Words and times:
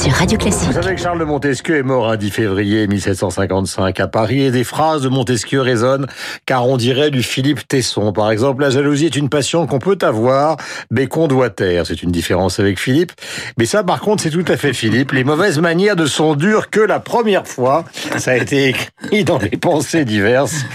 sur 0.00 0.12
Radio 0.12 0.38
Classique. 0.38 0.68
Vous 0.68 0.80
savez 0.80 0.94
que 0.94 1.00
Charles 1.00 1.18
de 1.18 1.24
Montesquieu 1.24 1.76
est 1.76 1.82
mort 1.82 2.08
un 2.08 2.16
10 2.16 2.30
février 2.30 2.86
1755 2.86 4.00
à 4.00 4.08
Paris 4.08 4.44
et 4.44 4.50
des 4.50 4.64
phrases 4.64 5.02
de 5.02 5.10
Montesquieu 5.10 5.60
résonnent 5.60 6.06
car 6.46 6.66
on 6.66 6.78
dirait 6.78 7.10
du 7.10 7.22
Philippe 7.22 7.68
Tesson. 7.68 8.10
Par 8.14 8.30
exemple, 8.30 8.62
la 8.62 8.70
jalousie 8.70 9.04
est 9.04 9.16
une 9.16 9.28
passion 9.28 9.66
qu'on 9.66 9.78
peut 9.78 9.98
avoir 10.00 10.56
mais 10.90 11.06
qu'on 11.06 11.28
doit 11.28 11.50
taire. 11.50 11.84
C'est 11.84 12.02
une 12.02 12.12
différence 12.12 12.58
avec 12.60 12.80
Philippe. 12.80 13.12
Mais 13.58 13.66
ça, 13.66 13.84
par 13.84 14.00
contre, 14.00 14.22
c'est 14.22 14.30
tout 14.30 14.44
à 14.48 14.56
fait 14.56 14.72
Philippe. 14.72 15.12
Les 15.12 15.22
mauvaises 15.22 15.58
manières 15.58 15.96
ne 15.96 16.06
sont 16.06 16.34
dures 16.34 16.70
que 16.70 16.80
la 16.80 16.98
première 16.98 17.46
fois. 17.46 17.84
Ça 18.16 18.30
a 18.30 18.36
été 18.36 18.68
écrit 18.68 19.24
dans 19.24 19.38
les 19.38 19.50
pensées 19.50 20.06
diverses. 20.06 20.64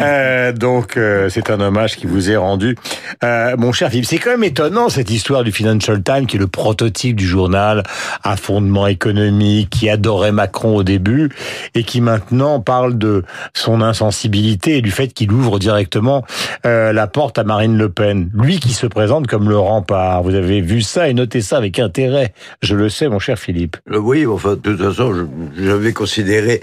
Euh, 0.00 0.52
donc, 0.52 0.96
euh, 0.96 1.28
c'est 1.28 1.50
un 1.50 1.60
hommage 1.60 1.96
qui 1.96 2.06
vous 2.06 2.30
est 2.30 2.36
rendu. 2.36 2.76
Euh, 3.22 3.54
mon 3.56 3.72
cher 3.72 3.90
Philippe, 3.90 4.06
c'est 4.06 4.18
quand 4.18 4.30
même 4.30 4.44
étonnant 4.44 4.88
cette 4.88 5.10
histoire 5.10 5.44
du 5.44 5.52
Financial 5.52 6.02
Times 6.02 6.26
qui 6.26 6.36
est 6.36 6.40
le 6.40 6.46
prototype 6.46 7.16
du 7.16 7.26
journal 7.26 7.82
à 8.22 8.36
fondement 8.64 8.86
économique, 8.86 9.68
qui 9.68 9.90
adorait 9.90 10.32
Macron 10.32 10.76
au 10.76 10.82
début 10.82 11.30
et 11.74 11.82
qui 11.82 12.00
maintenant 12.00 12.60
parle 12.60 12.96
de 12.96 13.22
son 13.52 13.82
insensibilité 13.82 14.78
et 14.78 14.82
du 14.82 14.90
fait 14.90 15.08
qu'il 15.08 15.32
ouvre 15.32 15.58
directement 15.58 16.24
euh, 16.64 16.92
la 16.92 17.06
porte 17.06 17.38
à 17.38 17.44
Marine 17.44 17.76
Le 17.76 17.90
Pen. 17.90 18.30
Lui 18.32 18.60
qui 18.60 18.72
se 18.72 18.86
présente 18.86 19.26
comme 19.26 19.50
le 19.50 19.58
rempart. 19.58 20.22
Vous 20.22 20.34
avez 20.34 20.62
vu 20.62 20.80
ça 20.80 21.08
et 21.08 21.14
noté 21.14 21.42
ça 21.42 21.58
avec 21.58 21.78
intérêt. 21.78 22.32
Je 22.62 22.74
le 22.74 22.88
sais, 22.88 23.08
mon 23.08 23.18
cher 23.18 23.38
Philippe. 23.38 23.76
Euh, 23.90 23.98
Oui, 23.98 24.24
enfin, 24.26 24.50
de 24.50 24.56
toute 24.56 24.80
façon, 24.80 25.28
j'avais 25.58 25.92
considéré 25.92 26.60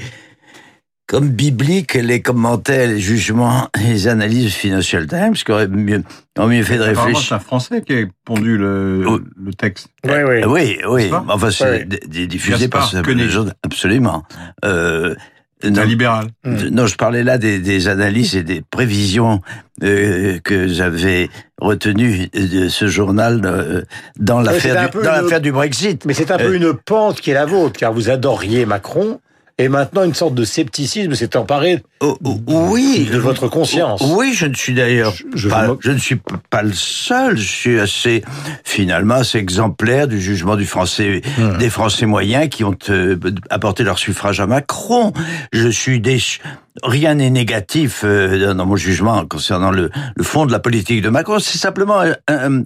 comme 1.08 1.30
biblique 1.30 1.96
les 1.96 2.22
commentaires, 2.22 2.88
les 2.88 3.00
jugements, 3.00 3.68
les 3.84 4.08
analyses 4.08 4.46
du 4.46 4.52
Financial 4.52 5.06
Times, 5.08 5.34
qui 5.34 5.52
auraient 5.52 5.68
mieux, 5.68 6.04
ont 6.40 6.48
mieux 6.48 6.64
fait 6.64 6.78
de 6.78 6.84
réfléchir. 6.84 7.20
c'est 7.28 7.36
un 7.36 7.40
Français 7.40 7.82
qui 7.82 7.94
a 7.94 8.06
pondu 8.24 8.58
le, 8.58 9.04
Oh. 9.08 9.20
le 9.44 9.54
texte. 9.54 9.90
Oui, 10.06 10.12
oui. 10.12 10.42
Euh, 10.42 10.48
Oui, 10.48 10.78
oui. 10.90 11.12
Enfin, 11.28 11.52
c'est 11.52 11.86
Oui. 12.12 12.28
diffusé 12.28 12.68
par 12.70 12.88
ce 12.90 13.04
journal- 13.04 13.54
Absolument. 13.64 14.24
Euh, 14.64 15.16
C'est 15.64 15.70
non, 15.70 15.82
un 15.82 15.86
libéral. 15.86 16.28
Mm. 16.44 16.56
non, 16.72 16.88
je 16.88 16.96
parlais 16.96 17.24
là 17.24 17.38
des, 17.38 17.60
des 17.60 17.88
analyses 17.88 18.36
et 18.36 18.42
des 18.44 18.64
prévisions 18.72 19.42
euh, 19.84 20.40
que 20.44 20.68
j'avais 20.68 21.30
retenues 21.60 22.30
de 22.34 22.68
ce 22.70 22.88
journal 22.88 23.42
euh, 23.46 23.82
dans 24.18 24.42
l'affaire 24.42 24.90
du, 24.90 24.98
dans 24.98 25.04
une- 25.04 25.22
l'affaire 25.24 25.42
du 25.42 25.52
Brexit. 25.52 26.06
Mais 26.06 26.14
c'est 26.16 26.32
un 26.32 26.38
peu 26.38 26.46
Euh, 26.46 26.56
une 26.56 26.74
pente 26.74 27.22
qui 27.22 27.30
est 27.32 27.36
la 27.36 27.46
vôtre, 27.46 27.78
car 27.80 27.92
vous 27.94 28.10
adoriez 28.10 28.66
Macron, 28.66 29.20
et 29.64 29.70
maintenant 29.70 30.04
une 30.04 30.14
sorte 30.14 30.34
de 30.36 30.44
scepticisme 30.44 31.14
s'est 31.16 31.36
emparé 31.38 31.84
Oh, 32.04 32.18
oh, 32.24 32.40
oui, 32.48 33.08
de 33.12 33.18
votre 33.20 33.48
conscience. 33.48 34.02
Oui, 34.16 34.34
je 34.34 34.48
ne 34.48 34.56
suis 34.56 34.74
d'ailleurs 34.74 35.14
Je- 35.14 35.24
je 35.36 35.50
pas, 35.50 35.76
je 35.82 35.92
ne 35.92 36.00
suis 36.00 36.20
pas 36.50 36.64
le 36.64 36.74
seul. 36.74 37.38
Je 37.38 37.48
suis 37.48 37.80
assez, 37.80 38.24
finalement, 38.64 39.16
assez 39.16 39.38
exemplaire 39.38 40.08
du 40.08 40.20
jugement 40.20 40.56
du 40.56 40.66
français, 40.66 41.22
Hmm. 41.38 41.58
des 41.60 41.70
Français 41.70 42.08
moyens 42.08 42.50
qui 42.50 42.64
ont 42.64 42.76
euh, 42.90 43.18
apporté 43.52 43.84
leur 43.84 44.00
suffrage 44.00 44.40
à 44.40 44.48
Macron. 44.48 45.14
Je 45.54 45.68
suis 45.68 46.00
déçu. 46.02 46.40
Rien 46.84 47.16
n'est 47.16 47.30
négatif 47.30 48.04
euh, 48.06 48.54
dans 48.54 48.66
mon 48.66 48.78
jugement 48.78 49.26
concernant 49.26 49.72
le, 49.72 49.90
le 50.16 50.24
fond 50.24 50.46
de 50.46 50.52
la 50.54 50.60
politique 50.60 51.02
de 51.02 51.10
Macron. 51.10 51.40
C'est 51.40 51.58
simplement 51.58 52.00
un- 52.00 52.16
un- 52.30 52.64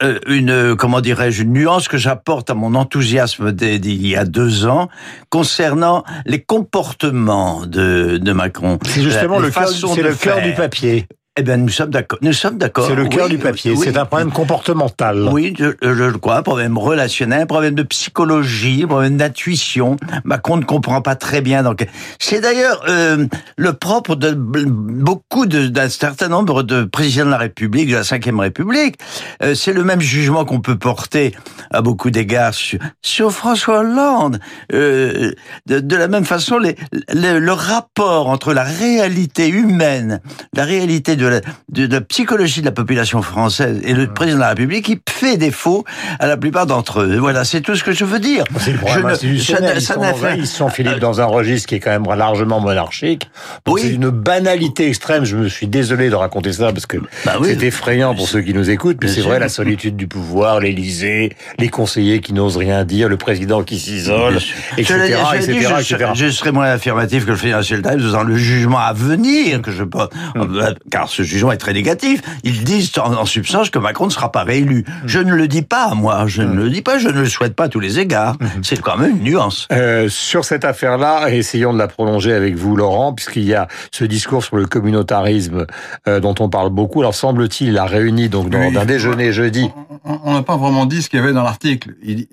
un- 0.00 0.14
une, 0.28 0.76
comment 0.76 1.00
dirais-je, 1.00 1.42
une 1.42 1.52
nuance 1.52 1.88
que 1.88 1.98
j'apporte 1.98 2.48
à 2.50 2.54
mon 2.54 2.74
enthousiasme 2.76 3.50
d'il 3.50 4.06
y 4.06 4.14
a 4.14 4.24
deux 4.24 4.66
ans 4.66 4.88
concernant 5.30 6.04
les 6.26 6.40
comportements 6.42 7.66
de, 7.66 8.18
de 8.18 8.32
Macron. 8.32 8.78
C'est 8.86 9.02
justement 9.02 9.38
Les 9.40 9.46
le 9.46 9.50
cœur, 9.50 9.68
c'est 9.68 10.02
le 10.02 10.14
du 10.50 10.54
papier. 10.54 11.06
Eh 11.36 11.42
bien, 11.42 11.56
nous 11.58 11.68
sommes 11.68 11.90
d'accord. 11.90 12.18
Nous 12.22 12.32
sommes 12.32 12.58
d'accord. 12.58 12.86
C'est 12.88 12.96
le 12.96 13.06
cœur 13.06 13.26
Oui, 13.26 13.30
du 13.30 13.38
papier. 13.38 13.70
oui. 13.70 13.78
C'est 13.84 13.96
un 13.96 14.04
problème 14.04 14.32
comportemental. 14.32 15.28
Oui, 15.32 15.54
je, 15.56 15.66
je 15.80 15.88
le 16.04 16.18
crois, 16.18 16.38
un 16.38 16.42
problème 16.42 16.76
relationnel, 16.76 17.42
un 17.42 17.46
problème 17.46 17.74
de 17.76 17.84
psychologie, 17.84 18.80
un 18.84 18.88
problème 18.88 19.16
d'intuition. 19.16 19.96
Macron 20.24 20.56
ne 20.56 20.64
comprend 20.64 21.00
pas 21.02 21.14
très 21.14 21.40
bien. 21.40 21.62
Donc, 21.62 21.86
c'est 22.18 22.40
d'ailleurs 22.40 22.82
euh, 22.88 23.26
le 23.56 23.72
propre 23.74 24.16
de 24.16 24.32
beaucoup 24.32 25.46
d'un 25.46 25.88
certain 25.88 26.26
nombre 26.26 26.64
de 26.64 26.82
présidents 26.82 27.26
de 27.26 27.30
la 27.30 27.38
République, 27.38 27.88
de 27.90 27.94
la 27.94 28.02
Ve 28.02 28.38
République. 28.40 28.96
Euh, 29.44 29.54
c'est 29.54 29.72
le 29.72 29.84
même 29.84 30.00
jugement 30.00 30.44
qu'on 30.44 30.60
peut 30.60 30.76
porter 30.78 31.32
à 31.70 31.80
beaucoup 31.80 32.10
d'égards 32.10 32.54
sur, 32.54 32.80
sur 33.02 33.30
François 33.30 33.78
Hollande. 33.80 34.40
Euh, 34.72 35.30
de, 35.66 35.78
de 35.78 35.96
la 35.96 36.08
même 36.08 36.24
façon, 36.24 36.58
les, 36.58 36.74
le 37.14 37.52
rapport 37.52 38.28
entre 38.28 38.52
la 38.52 38.64
réalité 38.64 39.48
humaine, 39.48 40.20
la 40.56 40.64
réalité 40.64 41.14
de 41.20 41.26
la, 41.26 41.40
de 41.68 41.86
la 41.92 42.00
psychologie 42.00 42.60
de 42.60 42.66
la 42.66 42.72
population 42.72 43.22
française 43.22 43.80
et 43.84 43.94
le 43.94 44.06
président 44.12 44.38
de 44.38 44.42
la 44.42 44.48
République, 44.50 44.88
il 44.88 44.98
fait 45.08 45.36
défaut 45.36 45.84
à 46.18 46.26
la 46.26 46.36
plupart 46.36 46.66
d'entre 46.66 47.00
eux. 47.02 47.16
Voilà, 47.18 47.44
c'est 47.44 47.60
tout 47.60 47.76
ce 47.76 47.84
que 47.84 47.92
je 47.92 48.04
veux 48.04 48.18
dire. 48.18 48.44
C'est 48.58 48.72
le 48.72 48.78
problème 48.78 49.00
Je 49.02 49.06
ne- 49.06 49.12
institutionnel. 49.12 49.76
Ils 49.76 49.82
sont, 49.82 50.02
fait- 50.14 50.36
ils 50.38 50.46
sont, 50.46 50.68
Philippe, 50.70 50.98
dans 50.98 51.20
un 51.20 51.26
registre 51.26 51.68
qui 51.68 51.74
est 51.76 51.80
quand 51.80 51.90
même 51.90 52.06
largement 52.16 52.60
monarchique. 52.60 53.30
Oui. 53.68 53.80
C'est 53.82 53.90
une 53.94 54.10
banalité 54.10 54.88
extrême. 54.88 55.24
Je 55.24 55.36
me 55.36 55.48
suis 55.48 55.66
désolé 55.68 56.10
de 56.10 56.14
raconter 56.14 56.52
ça 56.52 56.72
parce 56.72 56.86
que 56.86 56.96
Bah 57.24 57.34
oui. 57.40 57.48
c'est 57.58 57.66
effrayant 57.66 58.14
pour 58.14 58.28
ceux 58.28 58.40
qui 58.40 58.54
nous 58.54 58.70
écoutent. 58.70 58.98
Mais 59.02 59.08
c'est 59.08 59.20
vrai, 59.20 59.38
la 59.38 59.48
solitude 59.48 59.96
du 59.96 60.06
pouvoir, 60.06 60.60
l'Élysée, 60.60 61.36
les 61.58 61.68
conseillers 61.68 62.20
qui 62.20 62.32
n'osent 62.32 62.56
rien 62.56 62.84
dire, 62.84 63.08
le 63.08 63.16
président 63.16 63.62
qui 63.62 63.78
s'isole, 63.78 64.38
etc., 64.78 64.94
dit, 65.06 65.12
je, 65.12 65.56
etc. 65.66 65.82
serais- 65.82 66.14
je 66.14 66.28
serais 66.30 66.52
moins 66.52 66.66
affirmatif 66.70 67.24
que 67.26 67.30
le 67.30 67.36
Financial 67.36 67.82
Times 67.82 68.10
dans 68.12 68.22
le 68.22 68.36
jugement 68.36 68.78
à 68.78 68.92
venir 68.92 69.60
que 69.62 69.70
je 69.70 69.84
peux, 69.84 70.08
Hum. 70.36 70.60
car 70.90 71.08
ce 71.10 71.22
jugement 71.22 71.52
est 71.52 71.56
très 71.58 71.72
négatif. 71.72 72.22
Ils 72.44 72.64
disent 72.64 72.92
en, 72.98 73.12
en 73.14 73.26
substance 73.26 73.70
que 73.70 73.78
Macron 73.78 74.06
ne 74.06 74.10
sera 74.10 74.32
pas 74.32 74.42
réélu. 74.44 74.84
Je 75.06 75.18
ne 75.18 75.34
le 75.34 75.48
dis 75.48 75.62
pas, 75.62 75.94
moi. 75.94 76.24
Je 76.26 76.42
ne 76.42 76.54
le 76.54 76.70
dis 76.70 76.82
pas. 76.82 76.98
Je 76.98 77.08
ne 77.08 77.20
le 77.20 77.28
souhaite 77.28 77.54
pas 77.54 77.64
à 77.64 77.68
tous 77.68 77.80
les 77.80 77.98
égards. 77.98 78.36
Hum. 78.40 78.48
C'est 78.62 78.80
quand 78.80 78.96
même 78.96 79.16
une 79.18 79.22
nuance. 79.24 79.66
Euh, 79.72 80.08
sur 80.08 80.44
cette 80.44 80.64
affaire-là, 80.64 81.30
essayons 81.30 81.72
de 81.72 81.78
la 81.78 81.88
prolonger 81.88 82.32
avec 82.32 82.54
vous, 82.56 82.76
Laurent, 82.76 83.12
puisqu'il 83.12 83.44
y 83.44 83.54
a 83.54 83.68
ce 83.92 84.04
discours 84.04 84.44
sur 84.44 84.56
le 84.56 84.66
communautarisme 84.66 85.66
euh, 86.08 86.20
dont 86.20 86.34
on 86.40 86.48
parle 86.48 86.70
beaucoup. 86.70 87.00
Alors 87.00 87.14
semble-t-il, 87.14 87.68
il 87.70 87.78
a 87.78 87.84
réuni 87.84 88.28
donc 88.28 88.50
dans 88.50 88.60
Oui. 88.68 88.76
un 88.76 88.84
déjeuner 88.84 89.32
jeudi. 89.32 89.70
On 90.04 90.18
on 90.24 90.34
n'a 90.34 90.42
pas 90.42 90.56
vraiment 90.56 90.86
dit 90.86 91.02
ce 91.02 91.08
qu'il 91.08 91.18
y 91.18 91.22
avait 91.22 91.32
dans 91.32 91.42
l'article. 91.42 91.94
Il- 92.02 92.26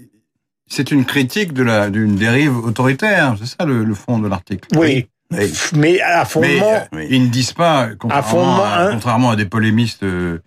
C'est 0.70 0.92
une 0.92 1.06
critique 1.06 1.54
de 1.54 1.64
la 1.64 1.90
d'une 1.90 2.16
dérive 2.18 2.58
autoritaire. 2.58 3.36
C'est 3.40 3.48
ça 3.48 3.66
le, 3.66 3.84
le 3.86 3.94
fond 3.94 4.20
de 4.20 4.28
l'article. 4.28 4.68
Oui, 4.78 5.08
Oui. 5.32 5.52
mais 5.76 6.00
à 6.02 6.20
Mais 6.20 6.26
fondement, 6.26 6.88
euh, 6.94 7.06
ils 7.10 7.24
ne 7.24 7.28
disent 7.28 7.52
pas, 7.54 7.90
contrairement, 8.00 8.28
fondement, 8.28 8.64
à, 8.64 8.82
hein. 8.84 8.90
contrairement 8.94 9.30
à 9.32 9.36
des 9.36 9.46
polémistes 9.46 10.04
euh, 10.04 10.38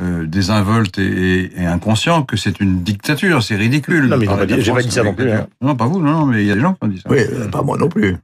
euh, 0.00 0.24
désinvoltes 0.26 0.98
et, 0.98 1.52
et, 1.60 1.66
inconscients, 1.66 2.22
que 2.22 2.36
c'est 2.38 2.58
une 2.60 2.82
dictature. 2.82 3.42
C'est 3.42 3.56
ridicule. 3.56 4.06
Non, 4.06 4.16
mais 4.16 4.26
j'ai 4.60 4.72
pas 4.72 4.80
dit 4.82 4.90
ça 4.90 5.02
non 5.02 5.12
plus, 5.14 5.30
hein. 5.30 5.46
Non, 5.60 5.76
pas 5.76 5.84
vous, 5.86 6.00
non, 6.00 6.12
non, 6.12 6.26
mais 6.26 6.42
il 6.42 6.46
y 6.46 6.50
a 6.50 6.54
des 6.54 6.60
gens 6.62 6.72
qui 6.72 6.78
ont 6.82 6.88
dit 6.88 7.00
ça. 7.02 7.10
Oui, 7.10 7.18
euh, 7.18 7.48
pas 7.48 7.60
moi 7.62 7.76
non 7.76 7.88
plus. 7.88 8.16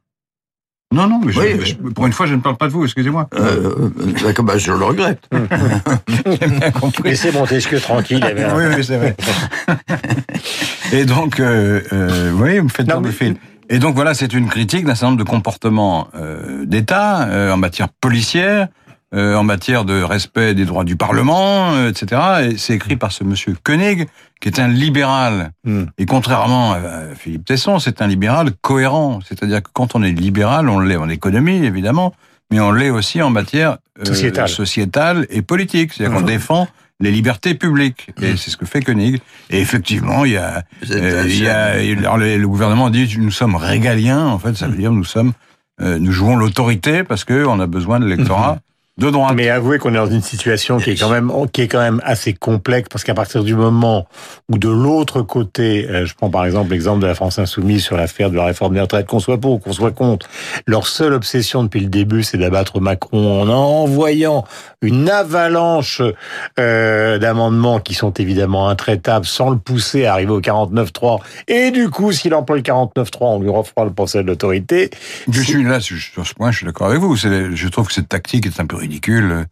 Non, 0.94 1.09
non, 1.09 1.21
mais 1.22 1.32
je- 1.32 1.41
Oui, 1.41 1.49
je- 1.66 1.75
pour 1.75 2.06
une 2.06 2.12
fois, 2.12 2.27
je 2.27 2.34
ne 2.34 2.41
parle 2.41 2.56
pas 2.56 2.69
de 2.69 2.72
vous, 2.72 2.84
excusez-moi. 2.84 3.28
Euh, 3.34 3.91
d'accord, 4.22 4.44
bah, 4.44 4.56
je 4.56 4.71
le 4.72 4.84
regrette. 4.84 5.28
J'ai 6.41 6.47
bien 6.48 6.71
compris. 6.71 7.10
laissez 7.10 7.33
Montesquieu 7.33 7.81
tranquille. 7.81 8.22
avait 8.25 8.44
un- 8.44 8.56
oui, 8.56 8.65
oui, 8.75 8.84
c'est 8.84 8.97
vrai. 8.97 9.16
Et 10.93 11.04
donc, 11.04 11.41
euh, 11.41 11.81
euh, 11.93 12.31
oui, 12.34 12.59
vous 12.59 12.65
me 12.65 12.69
faites 12.71 12.87
Non, 12.88 13.00
mais- 13.00 13.09
le 13.09 13.12
fil. 13.12 13.34
Et 13.69 13.78
donc 13.78 13.94
voilà, 13.94 14.15
c'est 14.15 14.32
une 14.32 14.49
critique 14.49 14.84
d'un 14.84 14.94
certain 14.94 15.12
nombre 15.12 15.25
de 15.25 15.28
comportements 15.28 16.09
euh, 16.15 16.65
d'État 16.66 17.22
euh, 17.28 17.53
en 17.53 17.56
matière 17.56 17.88
policière, 17.88 18.69
euh, 19.15 19.34
en 19.37 19.43
matière 19.44 19.84
de 19.84 20.03
respect 20.03 20.54
des 20.54 20.65
droits 20.65 20.84
du 20.84 20.97
Parlement, 20.97 21.72
euh, 21.72 21.91
etc. 21.91 22.21
Et 22.50 22.59
c'est 22.59 22.75
écrit 22.75 22.97
par 22.97 23.12
ce 23.12 23.25
monsieur 23.25 23.56
Koenig, 23.65 24.06
qui 24.41 24.49
est 24.49 24.60
un 24.60 24.69
libéral. 24.69 25.50
Hmm. 25.65 25.84
Et 25.99 26.06
contrairement 26.06 26.72
à 26.72 27.15
Philippe 27.16 27.44
Tesson, 27.44 27.78
c'est 27.78 28.03
un 28.03 28.06
libéral 28.06 28.50
cohérent. 28.60 29.21
C'est-à-dire 29.27 29.62
que 29.62 29.71
quand 29.72 29.94
on 29.94 30.03
est 30.03 30.12
libéral, 30.12 30.69
on 30.69 30.78
l'est 30.78 30.97
en 30.97 31.09
économie, 31.09 31.65
évidemment, 31.65 32.15
mais 32.53 32.60
on 32.60 32.71
l'est 32.71 32.91
aussi 32.91 33.21
en 33.22 33.31
matière 33.31 33.78
euh, 34.00 34.04
Sociétale. 34.04 34.48
sociétale 34.48 35.27
et 35.30 35.42
politique. 35.42 35.92
C'est-à-dire 35.92 36.15
qu'on 36.15 36.21
Mhm. 36.22 36.27
défend 36.28 36.68
les 37.01 37.10
libertés 37.10 37.54
publiques. 37.54 38.10
Et 38.22 38.37
c'est 38.37 38.51
ce 38.51 38.57
que 38.57 38.66
fait 38.66 38.83
Koenig. 38.83 39.21
Et 39.51 39.60
effectivement, 39.60 40.25
il 40.25 40.33
y 40.33 40.37
a, 40.37 40.63
euh, 40.91 41.25
il 41.27 41.43
y 41.43 41.48
a 41.48 41.72
alors, 41.98 42.19
le, 42.19 42.37
le 42.37 42.48
gouvernement 42.48 42.91
dit 42.91 43.15
nous 43.19 43.31
sommes 43.31 43.57
régaliens. 43.57 44.27
En 44.27 44.39
fait, 44.39 44.54
ça 44.54 44.69
veut 44.69 44.77
dire 44.77 44.93
nous 44.93 45.04
sommes, 45.04 45.33
euh, 45.81 45.98
nous 45.98 46.13
jouons 46.13 46.37
l'autorité 46.37 47.04
parce 47.04 47.25
que 47.25 47.45
on 47.45 47.60
a 47.60 47.66
besoin 47.66 48.01
de 48.01 48.07
l'électorat 48.07 48.59
de 48.98 49.10
droite. 49.10 49.34
Mais 49.37 49.51
avouez 49.51 49.78
qu'on 49.78 49.93
est 49.93 49.98
dans 49.98 50.07
une 50.07 50.22
situation 50.22 50.78
qui 50.78 50.91
est 50.91 50.97
quand 50.97 51.10
même 51.10 51.31
qui 51.53 51.63
est 51.63 51.69
quand 51.69 51.81
même 51.81 52.01
assez 52.04 52.33
complexe 52.33 52.89
parce 52.91 53.04
qu'à 53.04 53.15
partir 53.15 53.45
du 53.45 53.54
moment 53.54 54.07
où 54.48 54.59
de 54.59 54.69
l'autre 54.69 55.22
côté, 55.22 55.87
euh, 55.89 56.07
je 56.07 56.15
prends 56.15 56.31
par 56.31 56.47
exemple 56.47 56.71
l'exemple 56.71 57.01
de 57.01 57.07
la 57.07 57.15
France 57.15 57.39
insoumise 57.39 57.84
sur 57.84 57.97
l'affaire 57.97 58.31
de 58.31 58.37
la 58.37 58.45
réforme 58.45 58.75
des 58.75 58.81
retraites, 58.81 59.07
qu'on 59.07 59.21
soit 59.21 59.39
pour 59.39 59.53
ou 59.53 59.59
qu'on 59.59 59.72
soit 59.72 59.91
contre, 59.91 60.28
leur 60.66 60.87
seule 60.87 61.13
obsession 61.13 61.63
depuis 61.63 61.81
le 61.81 61.89
début, 61.89 62.22
c'est 62.22 62.39
d'abattre 62.39 62.81
Macron 62.81 63.43
en 63.43 63.48
envoyant 63.48 64.45
une 64.81 65.10
avalanche 65.10 66.01
euh, 66.59 67.19
d'amendements 67.19 67.81
qui 67.81 67.95
sont 67.95 68.13
évidemment 68.13 68.69
intraitables 68.69 69.27
sans 69.27 69.51
le 69.51 69.59
pousser 69.59 70.07
à 70.07 70.13
arriver 70.13 70.33
au 70.33 70.41
49-3. 70.41 71.21
Et 71.49 71.71
du 71.71 71.91
coup, 71.91 72.13
s'il 72.13 72.34
emploie 72.34 72.57
le 72.57 72.63
49-3, 72.63 73.19
on 73.21 73.41
lui 73.41 73.51
refera 73.51 73.84
le 73.84 73.92
procès 73.92 74.22
de 74.22 74.28
l'autorité. 74.28 74.91
Je 75.31 75.42
suis 75.42 75.65
là 75.65 75.81
sur 75.81 76.27
ce 76.27 76.34
point, 76.34 76.51
je 76.51 76.59
suis 76.59 76.66
d'accord 76.66 76.89
avec 76.89 77.01
vous. 77.01 77.16
Je 77.16 77.69
trouve 77.69 77.89
que 77.89 77.92
cette 77.92 78.09
tactique 78.09 78.47
est 78.47 78.60
un 78.60 78.66
peu 78.66 78.77
ridicule, 78.86 79.30
euh, 79.33 79.44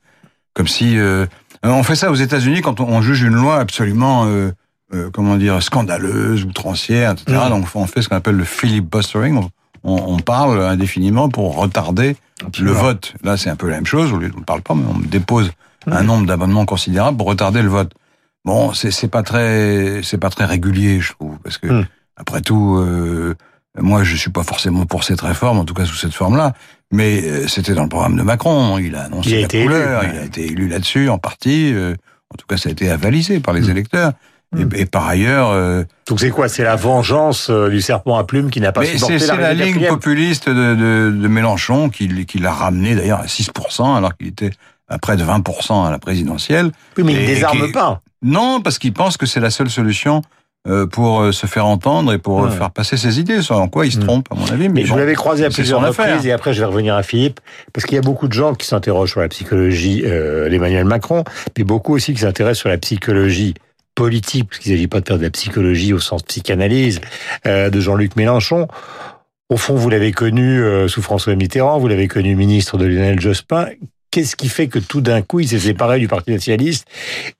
comme 0.55 0.69
si 0.69 0.99
euh, 0.99 1.27
on 1.63 1.83
fait 1.83 1.97
ça 1.97 2.11
aux 2.11 2.15
États-Unis 2.27 2.61
quand 2.63 2.81
on, 2.81 2.89
on 2.89 3.03
juge 3.03 3.23
une 3.23 3.35
loi 3.35 3.59
absolument 3.59 4.27
euh, 4.27 4.53
euh, 4.93 5.11
comment 5.13 5.37
dire, 5.37 5.63
scandaleuse, 5.63 6.45
outrancière, 6.45 7.13
etc. 7.13 7.25
Mm. 7.47 7.51
Donc 7.51 7.67
on 7.75 7.87
fait 7.87 8.03
ce 8.03 8.09
qu'on 8.09 8.17
appelle 8.17 8.37
le 8.37 8.45
filibustering. 8.45 9.37
On, 9.39 9.51
on, 9.83 10.15
on 10.15 10.19
parle 10.19 10.63
indéfiniment 10.63 11.29
pour 11.29 11.57
retarder 11.57 12.17
le 12.61 12.73
vote. 12.73 13.15
Là, 13.23 13.37
c'est 13.37 13.51
un 13.51 13.57
peu 13.57 13.69
la 13.69 13.77
même 13.77 13.87
chose. 13.87 14.13
On 14.13 14.19
ne 14.19 14.45
parle 14.45 14.63
pas, 14.63 14.75
mais 14.75 14.85
on 14.89 14.99
dépose 14.99 15.51
un 15.87 16.03
nombre 16.03 16.27
d'amendements 16.27 16.65
considérable 16.67 17.17
pour 17.19 17.27
retarder 17.27 17.63
le 17.63 17.69
vote. 17.69 17.93
Bon, 18.45 18.73
c'est 18.75 19.09
pas 19.09 19.23
très 19.23 20.01
c'est 20.03 20.19
pas 20.19 20.31
très 20.31 20.45
régulier, 20.45 21.01
je 21.01 21.13
trouve, 21.13 21.39
parce 21.43 21.59
que 21.59 21.67
Mm. 21.69 21.87
après 22.17 22.41
tout, 22.43 22.77
euh, 22.79 23.35
moi, 23.81 24.05
je 24.05 24.15
suis 24.17 24.31
pas 24.31 24.43
forcément 24.45 24.87
pour 24.87 25.05
cette 25.05 25.21
réforme, 25.21 25.59
en 25.59 25.65
tout 25.65 25.75
cas 25.75 25.85
sous 25.85 25.97
cette 25.97 26.15
forme-là. 26.15 26.53
Mais 26.93 27.23
euh, 27.25 27.49
c'était 27.49 27.75
dans 27.75 27.83
le 27.83 27.89
programme 27.89 28.17
de 28.17 28.23
Macron. 28.23 28.79
Il 28.79 28.95
a 28.95 29.03
annoncé 29.05 29.31
Il 29.31 29.37
a 29.37 29.41
la 29.41 29.55
élu, 29.55 29.63
couleur. 29.65 30.03
ouais. 30.03 30.11
Il 30.15 30.19
a 30.19 30.25
été 30.25 30.47
élu 30.47 30.69
là-dessus 30.69 31.09
en 31.09 31.19
partie. 31.19 31.73
euh, 31.75 31.95
en 32.33 32.37
tout 32.37 32.47
cas, 32.49 32.57
ça 32.57 32.69
a 32.69 32.73
été 32.73 32.91
avalisé 32.91 33.41
par 33.41 33.55
les 33.55 33.63
Mm. 33.63 33.71
électeurs. 33.71 34.13
Mm. 34.53 34.61
Et, 34.77 34.81
et 34.83 34.87
par 34.87 35.07
ailleurs, 35.09 35.51
euh, 35.51 35.83
Donc 36.09 36.21
c'est 36.21 36.31
quoi? 36.31 36.49
C'est 36.49 36.63
la 36.63 36.77
vengeance 36.77 37.49
euh, 37.51 37.69
du 37.69 37.81
serpent 37.81 38.17
à 38.17 38.25
plumes 38.25 38.51
qui 38.51 38.61
n'a 38.61 38.71
pas 38.73 38.85
supporté 38.85 39.15
la 39.15 39.19
c'est 39.21 39.37
la 39.37 39.55
ligne 39.55 39.87
populiste 39.89 40.49
de, 40.49 40.75
de, 40.75 41.17
de 41.17 41.29
Mélenchon 41.29 41.89
qui, 41.91 42.27
qui 42.27 42.39
l'a 42.39 42.53
ramené 42.53 42.95
d'ailleurs 42.95 43.21
à 43.21 43.27
6%, 43.27 43.97
alors 43.97 44.17
qu'il 44.17 44.29
était 44.29 44.53
à 44.89 44.99
près 44.99 45.17
de 45.17 45.25
20% 45.25 45.87
à 45.87 45.91
la 45.91 45.99
présidentielle. 45.99 46.71
Oui, 46.97 47.03
mais 47.05 47.15
il 47.15 47.23
ne 47.23 47.27
désarme 47.27 47.67
qui- 47.67 47.73
pas. 47.73 48.01
Non, 48.23 48.61
parce 48.61 48.79
qu'il 48.79 48.93
pense 48.93 49.17
que 49.17 49.27
c'est 49.27 49.41
la 49.41 49.51
seule 49.51 49.71
solution 49.71 50.23
pour 50.91 51.21
euh, 51.21 51.33
se 51.33 51.47
faire 51.47 51.67
entendre 51.67 52.13
et 52.13 52.19
pour 52.19 52.43
euh, 52.43 52.49
Ouais. 52.49 52.57
faire 52.57 52.71
passer 52.71 52.97
ses 52.97 53.21
idées. 53.21 53.39
En 53.51 53.69
quoi 53.69 53.85
il 53.87 53.93
se 53.93 53.99
Mm. 53.99 54.05
trompe, 54.05 54.27
à 54.31 54.35
mon 54.35 54.47
avis. 54.47 54.69
Mais, 54.69 54.81
Mais 54.81 54.85
je 54.85 54.91
bon, 54.93 54.97
l'avais 54.97 55.15
croisé 55.15 55.45
à 55.45 55.51
plusieurs 55.51 55.81
reprises 55.87 56.27
et 56.27 56.33
après 56.33 56.55
je 56.55 56.61
vais 56.61 56.65
revenir 56.67 56.95
à 56.95 57.03
Philippe 57.03 57.41
parce 57.73 57.85
qu'il 57.87 57.97
y 57.97 57.99
a 57.99 58.03
beaucoup 58.03 58.29
de 58.29 58.33
gens 58.33 58.55
qui 58.55 58.67
s'interrogent 58.67 59.11
sur 59.11 59.21
la 59.21 59.29
psychologie 59.29 60.03
euh, 60.07 60.49
d'Emmanuel 60.49 60.85
Macron, 60.87 61.25
mais 61.59 61.65
beaucoup 61.65 61.95
aussi 61.95 62.15
qui 62.15 62.21
s'intéressent 62.21 62.61
sur 62.61 62.69
la 62.71 62.79
psychologie 62.79 63.55
politique, 63.95 64.49
parce 64.49 64.59
qu'il 64.61 64.73
ne 64.73 64.77
s'agit 64.77 64.89
pas 64.89 65.01
de 65.01 65.07
faire 65.07 65.19
de 65.19 65.23
la 65.23 65.31
psychologie 65.31 65.93
au 65.93 66.01
sens 66.01 66.23
psychanalyse 66.23 67.01
euh, 67.47 67.71
de 67.71 67.81
Jean-Luc 67.81 68.17
Mélenchon. 68.17 68.67
Au 69.51 69.57
fond, 69.57 69.75
vous 69.75 69.91
l'avez 69.91 70.11
connu 70.13 70.63
euh, 70.63 70.89
sous 70.89 71.03
François 71.03 71.35
Mitterrand, 71.37 71.79
vous 71.79 71.87
l'avez 71.89 72.09
connu 72.09 72.35
ministre 72.35 72.79
de 72.79 72.87
Lionel 72.87 73.21
Jospin. 73.21 73.67
Qu'est-ce 74.15 74.37
qui 74.37 74.49
fait 74.49 74.69
que 74.69 74.79
tout 74.79 75.01
d'un 75.01 75.23
coup, 75.23 75.41
il 75.41 75.49
s'est 75.49 75.59
séparé 75.59 75.99
du 75.99 76.07
Parti 76.07 76.33
socialiste 76.35 76.87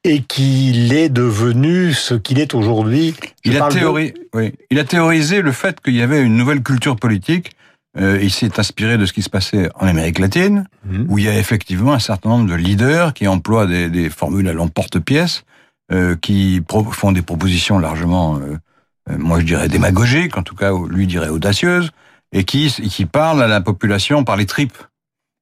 et 0.03 0.23
qu'il 0.23 0.93
est 0.93 1.09
devenu 1.09 1.93
ce 1.93 2.15
qu'il 2.15 2.41
est 2.41 2.53
aujourd'hui? 2.53 3.15
Il, 3.45 3.57
a 3.57 3.69
de- 3.69 3.87
oui, 4.35 4.53
il 4.73 4.81
a 4.81 4.85
théorisé 4.85 5.41
le 5.41 5.53
fait 5.53 5.81
qu'il 5.81 5.95
y 5.95 6.03
avait 6.03 6.21
une 6.21 6.37
nouvelle 6.37 6.65
culture 6.65 6.97
politique. 6.97 7.53
Euh, 7.97 8.19
il 8.21 8.33
s'est 8.33 8.59
inspiré 8.59 8.99
de 8.99 9.07
ce 9.07 9.13
qui 9.13 9.23
se 9.23 9.31
passait 9.31 9.69
en 9.77 9.87
Amérique 9.87 10.19
latine, 10.19 10.67
Mhm. 10.85 11.07
où 11.09 11.19
il 11.19 11.27
y 11.27 11.29
a 11.29 11.39
effectivement 11.39 11.93
un 11.93 12.01
certain 12.01 12.31
nombre 12.31 12.51
de 12.51 12.57
leaders 12.57 13.15
qui 13.15 13.29
emploient 13.29 13.67
des, 13.69 13.89
des 13.89 14.11
formules 14.11 14.49
à 14.49 14.53
l'emporte-pièce, 14.53 15.45
euh, 15.93 16.17
qui 16.21 16.61
font 16.91 17.13
des 17.13 17.23
propositions 17.23 17.79
largement, 17.79 18.41
euh, 18.41 19.17
moi 19.17 19.39
je 19.39 19.45
dirais 19.45 19.69
démagogiques, 19.69 20.37
en 20.37 20.43
tout 20.43 20.57
cas 20.57 20.73
lui 20.91 21.07
dirait 21.07 21.29
audacieuses, 21.29 21.93
et 22.33 22.43
qui, 22.43 22.67
qui 22.91 23.07
parlent 23.07 23.43
à 23.45 23.47
la 23.47 23.61
population 23.61 24.25
par 24.25 24.37
les 24.37 24.47
tripes. 24.47 24.77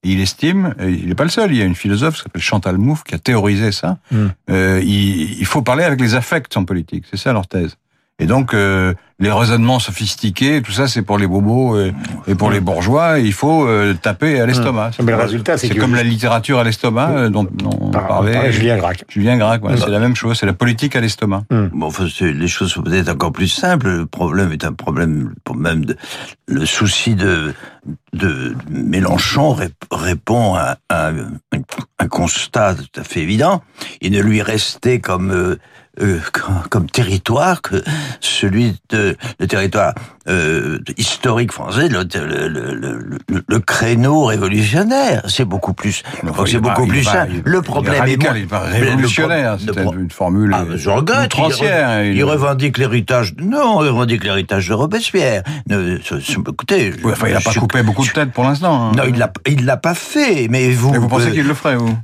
Et 0.03 0.11
il 0.11 0.19
estime, 0.21 0.75
et 0.79 0.89
il 0.89 1.07
n'est 1.07 1.15
pas 1.15 1.23
le 1.23 1.29
seul, 1.29 1.51
il 1.51 1.57
y 1.57 1.61
a 1.61 1.65
une 1.65 1.75
philosophe 1.75 2.15
qui 2.15 2.21
s'appelle 2.23 2.41
Chantal 2.41 2.77
Mouffe 2.77 3.03
qui 3.03 3.15
a 3.15 3.19
théorisé 3.19 3.71
ça, 3.71 3.97
Mm. 4.11 4.25
euh, 4.49 4.81
il, 4.83 5.39
il 5.39 5.45
faut 5.45 5.61
parler 5.61 5.83
avec 5.85 5.99
les 6.01 6.13
affects 6.15 6.55
en 6.57 6.65
politique, 6.65 7.05
c'est 7.09 7.17
ça 7.17 7.31
leur 7.33 7.47
thèse. 7.47 7.77
Et 8.19 8.27
donc, 8.27 8.53
euh, 8.53 8.93
les 9.19 9.31
raisonnements 9.31 9.79
sophistiqués, 9.79 10.61
tout 10.61 10.71
ça, 10.71 10.87
c'est 10.87 11.01
pour 11.01 11.17
les 11.17 11.25
bobos 11.25 11.79
et, 11.79 11.93
et 12.27 12.35
pour 12.35 12.51
les 12.51 12.59
bourgeois. 12.59 13.17
Il 13.17 13.33
faut 13.33 13.65
euh, 13.67 13.95
taper 13.95 14.39
à 14.39 14.45
l'estomac. 14.45 14.91
Mais 15.01 15.11
le 15.13 15.17
résultat, 15.17 15.57
c'est 15.57 15.73
comme 15.75 15.95
la 15.95 16.03
littérature 16.03 16.59
à 16.59 16.63
l'estomac 16.63 17.09
euh, 17.09 17.29
dont, 17.29 17.43
dont 17.51 17.75
on 17.81 17.89
Par- 17.89 18.07
parlait. 18.07 18.33
par 18.33 18.51
Julien 18.51 18.77
Gracq. 18.77 19.03
Julien 19.09 19.37
Gracq, 19.37 19.63
ouais, 19.65 19.73
Mm. 19.73 19.77
c'est 19.77 19.89
la 19.89 19.99
même 19.99 20.15
chose. 20.15 20.37
C'est 20.39 20.45
la 20.45 20.53
politique 20.53 20.95
à 20.95 21.01
l'estomac. 21.01 21.41
Bon, 21.49 21.87
enfin, 21.87 22.05
c'est- 22.13 22.31
les 22.33 22.47
choses 22.47 22.71
sont 22.71 22.83
peut-être 22.83 23.09
encore 23.09 23.31
plus 23.31 23.47
simples. 23.47 23.87
Le 23.89 24.05
problème 24.05 24.51
est 24.51 24.63
un 24.63 24.73
problème, 24.73 25.33
pour 25.43 25.55
même 25.55 25.83
de, 25.83 25.97
le 26.47 26.65
souci 26.67 27.15
de, 27.15 27.53
de 28.13 28.55
Mélenchon 28.69 29.55
rép- 29.55 29.71
répond 29.91 30.53
à, 30.53 30.77
à 30.89 31.09
un, 31.09 31.31
un 31.99 32.07
constat 32.07 32.75
tout 32.75 32.99
à 32.99 33.03
fait 33.03 33.21
évident. 33.21 33.63
Il 34.01 34.11
ne 34.11 34.21
lui 34.21 34.43
restait 34.43 34.99
comme 34.99 35.57
euh, 36.01 36.19
comme, 36.31 36.61
comme 36.69 36.89
territoire 36.89 37.61
que 37.61 37.83
celui 38.19 38.75
de 38.89 39.15
le 39.39 39.47
territoire 39.47 39.93
euh, 40.27 40.79
historique 40.97 41.51
français, 41.51 41.87
le, 41.89 42.03
le, 42.13 42.47
le, 42.47 42.73
le- 42.73 43.59
créneau 43.59 44.25
révolutionnaire. 44.25 45.21
C'est 45.27 45.45
beaucoup 45.45 45.73
plus. 45.73 46.01
C'est 46.47 46.57
est 46.57 46.61
pas- 46.61 46.69
beaucoup 46.69 46.85
est 46.85 46.87
plus 46.87 47.03
il- 47.29 47.41
Le 47.45 47.57
est 47.59 47.61
problème 47.61 47.93
est 47.93 47.99
radical, 47.99 48.31
moins- 48.31 48.39
il 48.39 48.43
est 48.43 48.47
pas 48.47 48.59
révolutionnaire. 48.59 49.55
pro- 49.57 49.65
le 49.65 49.71
C'était 49.73 49.83
pro- 49.83 49.93
une 49.93 50.09
formule 50.11 50.51
ah, 50.53 50.65
je 50.75 50.89
regrette. 50.89 51.31
Il, 51.37 51.41
re- 51.41 52.05
Il- 52.11 52.15
il 52.17 52.23
revendique 52.23 52.77
l'héritage. 52.77 53.35
Non, 53.37 53.83
il 53.83 53.89
revendique 53.89 54.23
l'héritage 54.23 54.67
de 54.69 54.73
Robespierre. 54.73 55.43
Ne, 55.69 55.99
ce- 56.03 56.19
ce- 56.19 56.39
écoutez, 56.39 56.93
Ouais, 57.03 57.11
enfin, 57.11 57.27
il 57.27 57.33
n'a 57.33 57.41
pas 57.41 57.53
coupé 57.53 57.83
beaucoup 57.83 58.05
de 58.05 58.09
têtes 58.11 58.31
pour 58.31 58.43
l'instant. 58.45 58.89
hein. 58.89 58.91
Non, 58.95 59.03
il 59.07 59.17
l'a, 59.17 59.31
il 59.47 59.65
l'a 59.65 59.77
pas 59.77 59.93
fait. 59.95 60.47
Mais 60.49 60.71
vous. 60.71 60.93
Et 60.93 60.97
vous 60.97 61.07
pensez 61.07 61.27
euh, 61.27 61.31
qu'il 61.31 61.47
le 61.47 61.53
ferait, 61.53 61.75
vous? 61.75 61.95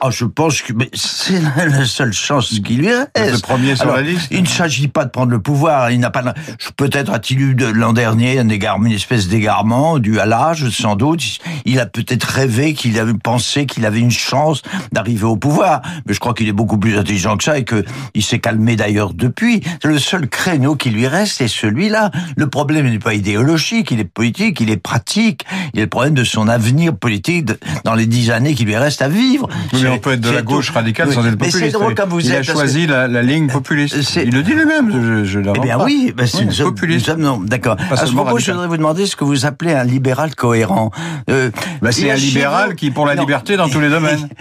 Ah, 0.00 0.10
je 0.10 0.24
pense 0.24 0.60
que 0.60 0.72
c'est 0.92 1.40
la, 1.40 1.86
seule 1.86 2.12
chance 2.12 2.48
qui 2.48 2.74
lui 2.74 2.88
Le 2.88 3.06
reste. 3.16 3.42
premier 3.42 3.76
sur 3.76 3.84
Alors, 3.84 3.96
la 3.96 4.02
liste 4.02 4.26
Il 4.32 4.42
ne 4.42 4.46
s'agit 4.46 4.88
pas 4.88 5.04
de 5.04 5.10
prendre 5.10 5.30
le 5.30 5.38
pouvoir. 5.38 5.92
Il 5.92 6.00
n'a 6.00 6.10
pas. 6.10 6.34
Peut-être 6.76 7.12
a-t-il 7.12 7.40
eu 7.40 7.54
l'an 7.54 7.92
dernier 7.92 8.40
un 8.40 8.48
égarement, 8.48 8.86
une 8.86 8.92
espèce 8.92 9.28
d'égarement 9.28 9.98
dû 9.98 10.18
à 10.18 10.26
l'âge, 10.26 10.68
sans 10.70 10.96
doute. 10.96 11.22
Il 11.64 11.78
a 11.78 11.86
peut-être 11.86 12.24
rêvé 12.24 12.74
qu'il 12.74 12.98
avait 12.98 13.14
pensé 13.14 13.66
qu'il 13.66 13.86
avait 13.86 14.00
une 14.00 14.10
chance 14.10 14.62
d'arriver 14.92 15.24
au 15.24 15.36
pouvoir. 15.36 15.80
Mais 16.06 16.12
je 16.12 16.18
crois 16.18 16.34
qu'il 16.34 16.48
est 16.48 16.52
beaucoup 16.52 16.76
plus 16.76 16.98
intelligent 16.98 17.36
que 17.36 17.44
ça 17.44 17.56
et 17.56 17.64
que 17.64 17.84
il 18.14 18.22
s'est 18.22 18.40
calmé 18.40 18.74
d'ailleurs 18.74 19.14
depuis. 19.14 19.62
Le 19.84 19.98
seul 20.00 20.28
créneau 20.28 20.74
qui 20.74 20.90
lui 20.90 21.06
reste 21.06 21.40
est 21.40 21.48
celui-là. 21.48 22.10
Le 22.36 22.50
problème 22.50 22.90
n'est 22.90 22.98
pas 22.98 23.14
idéologique, 23.14 23.92
il 23.92 24.00
est 24.00 24.04
politique, 24.04 24.60
il 24.60 24.70
est 24.70 24.76
pratique. 24.76 25.46
Il 25.72 25.78
est 25.80 25.84
le 25.84 25.88
problème 25.88 26.14
de 26.14 26.24
son 26.24 26.48
avenir 26.48 26.94
politique 26.96 27.48
dans 27.84 27.94
les 27.94 28.06
dix 28.06 28.30
années 28.32 28.54
qui 28.54 28.64
lui 28.64 28.76
restent 28.76 29.02
à 29.02 29.08
vivre. 29.08 29.48
Oui, 29.72 29.83
mais 29.84 29.90
on 29.90 29.98
peut 29.98 30.12
être 30.12 30.20
de 30.20 30.30
la 30.30 30.42
gauche 30.42 30.68
tout. 30.68 30.72
radicale 30.74 31.08
Oui. 31.08 31.14
sans 31.14 31.20
être 31.24 31.32
Mais 31.32 31.36
populiste. 31.36 31.58
c'est 31.60 31.70
drôle 31.72 31.94
comme 31.94 32.08
vous 32.10 32.20
il 32.20 32.30
êtes. 32.32 32.38
a 32.38 32.40
que- 32.40 32.52
choisi 32.52 32.86
la, 32.86 33.08
la 33.08 33.22
ligne 33.22 33.48
populiste. 33.48 34.02
C'est- 34.02 34.24
Il 34.24 34.34
le 34.34 34.42
dit 34.42 34.52
lui-même. 34.54 34.90
Je, 34.92 35.24
je 35.24 35.40
eh 35.40 35.58
bien 35.60 35.78
pas. 35.78 35.84
oui, 35.84 36.12
ben, 36.16 36.26
c'est 36.26 36.38
Oui, 36.38 36.46
nous 36.46 36.52
sommes- 36.52 36.74
populiste. 36.74 37.08
nous 37.08 37.14
sommes- 37.14 37.22
non, 37.22 37.38
d'accord. 37.40 37.76
À 37.90 37.96
ce 38.06 38.12
propos, 38.12 38.38
je 38.38 38.50
voudrais 38.52 38.66
vous 38.68 38.76
demander 38.76 39.06
ce 39.06 39.16
que 39.16 39.24
vous 39.24 39.46
appelez 39.46 39.72
un 39.74 39.84
libéral 39.84 40.34
cohérent. 40.34 40.90
Euh, 41.30 41.50
Bah, 41.82 41.92
c'est 41.92 42.10
un 42.10 42.14
libéral 42.16 42.70
vous- 42.70 42.74
qui 42.76 42.90
pour 42.90 43.06
la 43.06 43.14
Non. 43.14 43.22
liberté 43.22 43.56
dans 43.56 43.68
tous 43.68 43.80
les 43.80 43.90
domaines. 43.90 44.28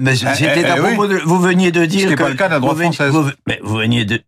Mais 0.00 0.12
eh, 0.14 0.24
eh, 0.44 0.80
oui. 0.98 1.08
de, 1.08 1.20
vous 1.24 1.40
veniez 1.40 1.72
de 1.72 1.84
dire 1.86 2.10
que 2.10 2.22
pas 2.22 2.28
le 2.28 2.34
cas 2.34 2.48
de 2.48 2.52
la 2.52 2.60
droite 2.60 2.74
vous 2.76 2.82
veniez- 2.82 2.94
française. 2.94 3.12
Vous, 3.12 3.30
mais 3.46 3.58
vous 3.64 3.76
veniez 3.78 4.04
de 4.04 4.20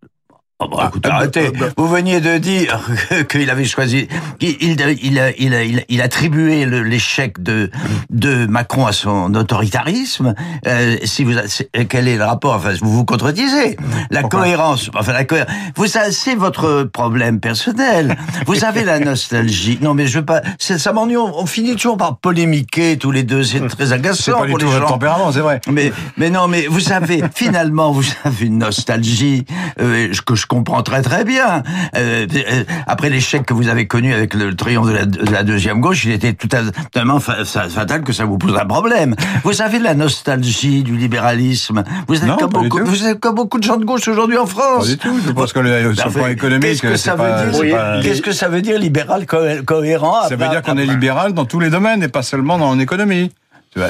Oh 0.64 0.68
bah, 0.68 0.86
écoutez, 0.88 1.08
ah, 1.10 1.16
arrêtez. 1.16 1.48
bah, 1.50 1.56
bah. 1.60 1.66
Vous 1.76 1.88
veniez 1.88 2.20
de 2.20 2.38
dire 2.38 2.80
qu'il 3.28 3.50
avait 3.50 3.64
choisi, 3.64 4.06
qu'il 4.38 4.56
il, 4.60 4.80
il, 5.02 5.34
il, 5.38 5.84
il, 5.88 6.00
attribuait 6.02 6.66
l'échec 6.66 7.42
de, 7.42 7.70
de 8.10 8.46
Macron 8.46 8.86
à 8.86 8.92
son 8.92 9.34
autoritarisme. 9.34 10.34
Euh, 10.66 10.96
si 11.04 11.24
vous, 11.24 11.32
c'est- 11.46 11.70
quel 11.88 12.06
est 12.08 12.16
le 12.16 12.24
rapport? 12.24 12.54
Enfin, 12.54 12.74
vous 12.80 12.92
vous 12.92 13.04
contredisez. 13.04 13.76
La 14.10 14.20
Pourquoi? 14.20 14.40
cohérence, 14.42 14.90
enfin 14.96 15.12
la 15.12 15.24
cohérence. 15.24 15.50
Vous 15.76 15.86
c'est 15.86 16.34
votre 16.34 16.84
problème 16.84 17.40
personnel. 17.40 18.16
Vous 18.46 18.64
avez 18.64 18.84
la 18.84 18.98
nostalgie. 19.00 19.78
Non, 19.82 19.94
mais 19.94 20.06
je 20.06 20.18
veux 20.18 20.24
pas. 20.24 20.42
Ça 20.58 20.92
m'ennuie. 20.92 21.16
On, 21.16 21.40
on 21.40 21.46
finit 21.46 21.74
toujours 21.76 21.96
par 21.96 22.18
polémiquer 22.18 22.96
tous 22.98 23.10
les 23.10 23.22
deux. 23.24 23.42
C'est 23.42 23.60
très 23.68 23.86
C'est 23.86 23.92
agaçant 23.92 24.38
pas 24.40 24.44
du 24.46 24.50
pour 24.50 24.58
tout 24.58 24.66
les 24.66 24.72
votre 24.72 24.86
gens. 24.86 24.92
tempérament, 24.94 25.32
c'est 25.32 25.40
vrai. 25.40 25.60
Mais, 25.70 25.92
mais 26.16 26.30
non, 26.30 26.46
mais 26.48 26.66
vous 26.66 26.80
savez, 26.80 27.22
finalement, 27.34 27.90
vous 27.92 28.04
avez 28.24 28.46
une 28.46 28.58
nostalgie 28.58 29.44
euh, 29.80 30.12
que 30.26 30.34
je 30.34 30.46
comprends 30.52 30.82
très 30.82 31.02
très 31.02 31.24
bien. 31.24 31.62
Euh, 31.96 32.26
euh, 32.34 32.64
après 32.86 33.08
l'échec 33.10 33.44
que 33.46 33.54
vous 33.54 33.68
avez 33.68 33.86
connu 33.86 34.12
avec 34.12 34.34
le 34.34 34.54
triomphe 34.54 34.88
de 34.88 34.92
la, 34.92 35.06
de 35.06 35.30
la 35.30 35.42
deuxième 35.44 35.80
gauche, 35.80 36.04
il 36.04 36.12
était 36.12 36.32
tout 36.34 36.48
à- 36.52 37.20
fa- 37.20 37.44
fa- 37.44 37.68
fatal 37.68 38.02
que 38.02 38.12
ça 38.12 38.24
vous 38.24 38.38
pose 38.38 38.56
un 38.56 38.66
problème. 38.66 39.14
Vous 39.44 39.62
avez 39.62 39.78
la 39.78 39.94
nostalgie 39.94 40.82
du 40.82 40.96
libéralisme. 40.96 41.84
Vous 42.08 42.16
êtes, 42.16 42.24
Non, 42.24 42.36
comme, 42.36 42.50
pas 42.52 42.60
beaucoup, 42.60 42.78
tout. 42.80 42.86
vous 42.86 43.06
êtes 43.06 43.20
comme 43.20 43.34
beaucoup 43.34 43.58
de 43.58 43.64
gens 43.64 43.76
de 43.78 43.84
gauche 43.84 44.06
aujourd'hui 44.08 44.36
en 44.38 44.44
Pas 44.44 44.50
France. 44.50 44.86
du 44.88 44.98
tout. 44.98 45.18
Je 45.24 45.30
pense 45.32 45.52
que 45.52 45.60
le, 45.60 45.94
sur 45.94 46.06
le 46.08 46.12
plan 46.12 46.26
économique, 46.26 46.80
Qu'est-ce 46.80 46.82
que 46.82 46.96
ça 46.96 47.14
pas- 47.16 47.44
veut 47.44 47.52
dire 47.64 47.76
pas- 47.76 48.00
Qu'est-ce 48.02 48.22
que 48.22 48.32
ça 48.32 48.48
veut 48.48 48.62
dire 48.62 48.78
libéral 48.78 49.24
cohé- 49.24 49.64
cohérent 49.64 50.28
Ça 50.28 50.36
veut 50.36 50.48
dire 50.48 50.62
qu'on 50.62 50.76
est 50.78 50.86
libéral 50.86 51.32
dans 51.32 51.44
tous 51.44 51.60
les 51.60 51.70
domaines 51.70 52.02
et 52.02 52.08
pas 52.08 52.22
seulement 52.22 52.58
dans 52.58 52.74
l'économie. 52.74 53.30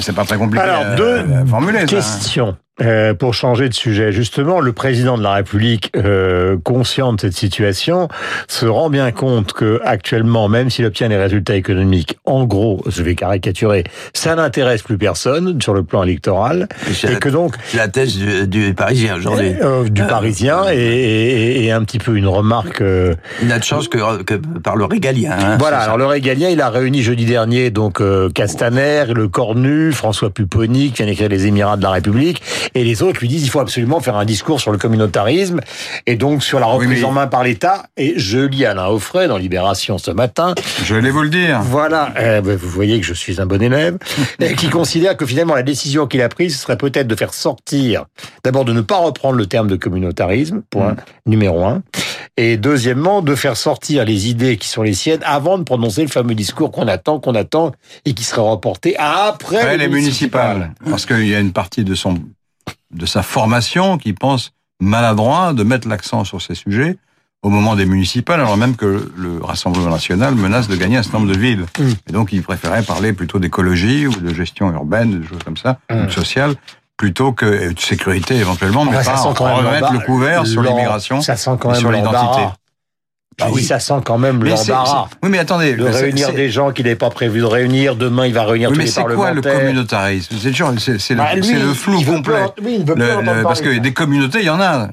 C'est 0.00 0.14
pas 0.14 0.25
très 0.25 0.37
compliqué 0.37 0.64
Alors, 0.64 0.95
deux 0.97 1.25
à 1.42 1.45
formuler, 1.45 1.81
ça. 1.88 2.47
Euh, 2.80 3.12
pour 3.12 3.34
changer 3.34 3.68
de 3.68 3.74
sujet, 3.74 4.12
justement, 4.12 4.58
le 4.58 4.72
président 4.72 5.18
de 5.18 5.22
la 5.22 5.34
République, 5.34 5.92
euh, 5.94 6.56
conscient 6.64 7.12
de 7.12 7.20
cette 7.20 7.34
situation, 7.34 8.08
se 8.48 8.64
rend 8.64 8.88
bien 8.88 9.12
compte 9.12 9.52
que 9.52 9.78
actuellement, 9.84 10.48
même 10.48 10.70
s'il 10.70 10.86
obtient 10.86 11.08
les 11.08 11.18
résultats 11.18 11.54
économiques, 11.54 12.16
en 12.24 12.44
gros, 12.46 12.82
je 12.88 13.02
vais 13.02 13.14
caricaturer, 13.14 13.84
ça 14.14 14.34
n'intéresse 14.36 14.82
plus 14.82 14.96
personne 14.96 15.60
sur 15.60 15.74
le 15.74 15.82
plan 15.82 16.02
électoral, 16.02 16.66
et 17.04 17.06
la- 17.08 17.14
que 17.16 17.28
donc 17.28 17.54
la 17.74 17.88
thèse 17.88 18.16
du, 18.16 18.48
du 18.48 18.72
Parisien 18.72 19.16
aujourd'hui. 19.16 19.52
euh, 19.60 19.86
du 19.90 20.00
Euh, 20.00 20.06
Parisien 20.06 20.62
et, 20.72 20.76
et- 20.78 21.64
et 21.66 21.72
un 21.72 21.84
petit 21.84 21.98
peu 21.98 22.16
une 22.16 22.26
remarque. 22.26 22.80
euh, 22.80 23.14
Il 23.42 23.48
n'a 23.48 23.58
de 23.58 23.64
chance 23.64 23.86
que, 23.88 24.22
que 24.22 24.34
par 24.64 24.76
le 24.76 24.86
régalien. 24.86 25.32
hein, 25.38 25.56
Voilà, 25.58 25.76
ça. 25.80 25.84
alors 25.84 25.98
le 25.98 26.06
régalien, 26.06 26.48
il 26.48 26.60
a 26.62 26.70
réuni 26.70 27.02
jeudi 27.02 27.26
dernier 27.26 27.70
donc 27.70 28.00
euh, 28.00 28.30
Castaner, 28.30 29.04
le 29.14 29.28
Cornu, 29.28 29.92
François 29.92 30.30
Pupponi, 30.30 30.88
qui 30.88 31.02
vient 31.02 31.06
d'écrire 31.06 31.28
Les 31.28 31.46
Émirats 31.46 31.76
de 31.76 31.82
la 31.82 31.90
République, 31.90 32.42
Et 32.75 32.85
les 32.85 33.02
autres 33.02 33.21
lui 33.21 33.28
disent 33.28 33.45
il 33.45 33.50
faut 33.50 33.61
absolument 33.61 34.00
faire 34.00 34.16
un 34.16 34.25
discours 34.25 34.61
sur 34.61 34.73
le 34.73 34.78
communautarisme 34.78 35.61
et 36.07 36.16
donc 36.16 36.42
sur 36.42 36.61
la 36.61 36.66
Oui, 36.69 36.75
reprise 36.75 37.00
mais- 37.00 37.04
en 37.04 37.12
main 37.12 37.26
par 37.26 37.42
l'État. 37.45 37.85
Et 37.97 38.14
je 38.16 38.38
lis 38.38 38.64
Alain 38.64 38.87
Offray 38.88 39.28
dans 39.28 39.37
Libération 39.38 39.99
ce 39.99 40.11
matin. 40.11 40.54
Je 40.85 40.95
vais 40.95 41.11
vous 41.11 41.23
le 41.23 41.31
dire. 41.31 41.61
Voilà, 41.62 42.12
euh, 42.19 42.40
vous 42.45 42.69
voyez 42.69 43.00
que 43.00 43.07
je 43.07 43.14
suis 43.14 43.40
un 43.40 43.47
bon 43.47 43.62
élève, 43.62 43.99
qui 44.59 44.69
considère 44.69 45.16
que 45.16 45.26
finalement 45.26 45.54
la 45.54 45.62
décision 45.62 46.07
qu'il 46.07 46.21
a 46.23 46.28
prise 46.28 46.59
serait 46.59 46.76
peut-être 46.76 47.07
de 47.07 47.14
faire 47.16 47.35
sortir, 47.35 48.04
d'abord 48.45 48.64
de 48.64 48.73
ne 48.73 48.81
pas 48.81 48.97
reprendre 48.99 49.37
le 49.37 49.47
terme 49.47 49.69
de 49.69 49.76
communautarisme, 49.76 50.62
point 50.71 50.97
numéro 51.26 51.64
un, 51.64 51.83
et 52.37 52.57
deuxièmement 52.57 53.21
de 53.23 53.35
faire 53.35 53.57
sortir 53.57 54.04
les 54.04 54.28
idées 54.28 54.57
qui 54.57 54.69
sont 54.69 54.83
les 54.83 54.95
siennes 54.95 55.21
avant 55.25 55.59
de 55.59 55.64
prononcer 55.64 56.02
le 56.02 56.09
fameux 56.09 56.35
discours 56.35 56.71
qu'on 56.73 56.88
attend, 56.88 57.21
qu'on 57.21 57.35
attend, 57.35 57.73
et 58.04 58.14
qui 58.14 58.25
serait 58.25 58.40
reporté 58.40 58.97
après, 58.99 59.59
Après 59.59 59.76
les 59.76 59.87
les 59.87 59.88
municipales. 59.92 60.73
Parce 60.88 61.04
qu'il 61.07 61.26
y 61.26 61.35
a 61.35 61.40
une 61.40 61.52
partie 61.52 61.85
de 61.85 61.95
son, 61.95 62.14
de 62.90 63.07
sa 63.07 63.23
formation 63.23 63.99
qui 63.99 64.12
pense 64.12 64.52
maladroit 64.81 65.52
de 65.52 65.62
mettre 65.62 65.88
l'accent 65.88 66.25
sur 66.25 66.42
ces 66.42 66.54
sujets 66.54 66.97
au 67.42 67.49
moment 67.49 67.75
des 67.75 67.87
municipales, 67.87 68.40
alors 68.40 68.57
même 68.57 68.76
que 68.76 69.11
le 69.16 69.40
Rassemblement 69.42 69.90
national 69.90 70.35
menace 70.37 70.69
de 70.69 70.76
gagner 70.76 70.99
un 70.99 71.02
certain 71.02 71.19
nombre 71.19 71.33
de 71.33 71.38
villes. 71.38 71.66
Mm. 71.78 71.83
Et 72.09 72.12
donc, 72.12 72.33
il 72.33 72.42
préférait 72.42 72.83
parler 72.83 73.12
plutôt 73.12 73.40
d'écologie 73.40 74.07
ou 74.07 74.14
de 74.14 74.33
gestion 74.33 74.73
urbaine, 74.73 75.21
de 75.21 75.26
choses 75.26 75.42
comme 75.45 75.57
ça, 75.57 75.78
Mm. 75.90 76.02
ou 76.02 76.07
de 76.07 76.11
sociale, 76.11 76.54
plutôt 76.97 77.33
que 77.33 77.47
et 77.47 77.75
de 77.75 77.81
sécurité 77.81 78.37
éventuellement, 78.37 78.85
mais 78.85 78.97
Enfin, 78.97 79.12
pas 79.35 79.54
remettre 79.54 79.92
le 79.92 79.99
couvert 80.00 80.47
sur 80.47 80.62
l'immigration 80.62 81.21
Ça 81.21 81.35
sent 81.37 81.50
quand 81.59 81.73
et 81.73 81.78
sur 81.78 81.90
l'identité. 81.90 82.42
Je 83.49 83.52
oui. 83.54 83.62
ça 83.64 83.78
sent 83.80 83.94
quand 84.04 84.18
même 84.18 84.38
Mais 84.42 84.50
l'embarras. 84.50 85.08
Oui, 85.22 85.28
mais 85.30 85.38
attendez. 85.38 85.75
De 85.75 85.84
réunir 85.84 86.32
des 86.32 86.50
gens 86.50 86.72
qu'il 86.72 86.84
n'avait 86.84 86.96
pas 86.96 87.11
prévu 87.11 87.40
de 87.40 87.44
réunir. 87.44 87.96
Demain, 87.96 88.26
il 88.26 88.34
va 88.34 88.44
réunir 88.44 88.68
Oui, 88.70 88.75
tous 88.75 88.78
mais 88.78 88.84
les 88.87 88.90
c'est 88.90 89.00
quoi 89.02 89.11
le 89.11 89.16
parlementaires. 89.40 89.58
communautarisme? 89.61 90.34
C'est 90.38 90.50
le, 91.14 91.16
Bah, 91.16 91.34
lui, 91.34 91.44
c'est 91.44 91.54
le 91.58 91.75
flou 91.75 91.96
il 92.00 92.06
complet. 92.06 92.34
plus 92.56 92.64
oui, 92.66 92.76
il 92.80 92.84
veut 92.87 92.94
Le- 92.94 93.22
le- 93.38 93.42
parce 93.42 93.61
que 93.61 93.78
des 93.78 93.92
communautés, 93.92 94.40
il 94.40 94.46
y 94.46 94.50
en 94.50 94.61
a. 94.61 94.88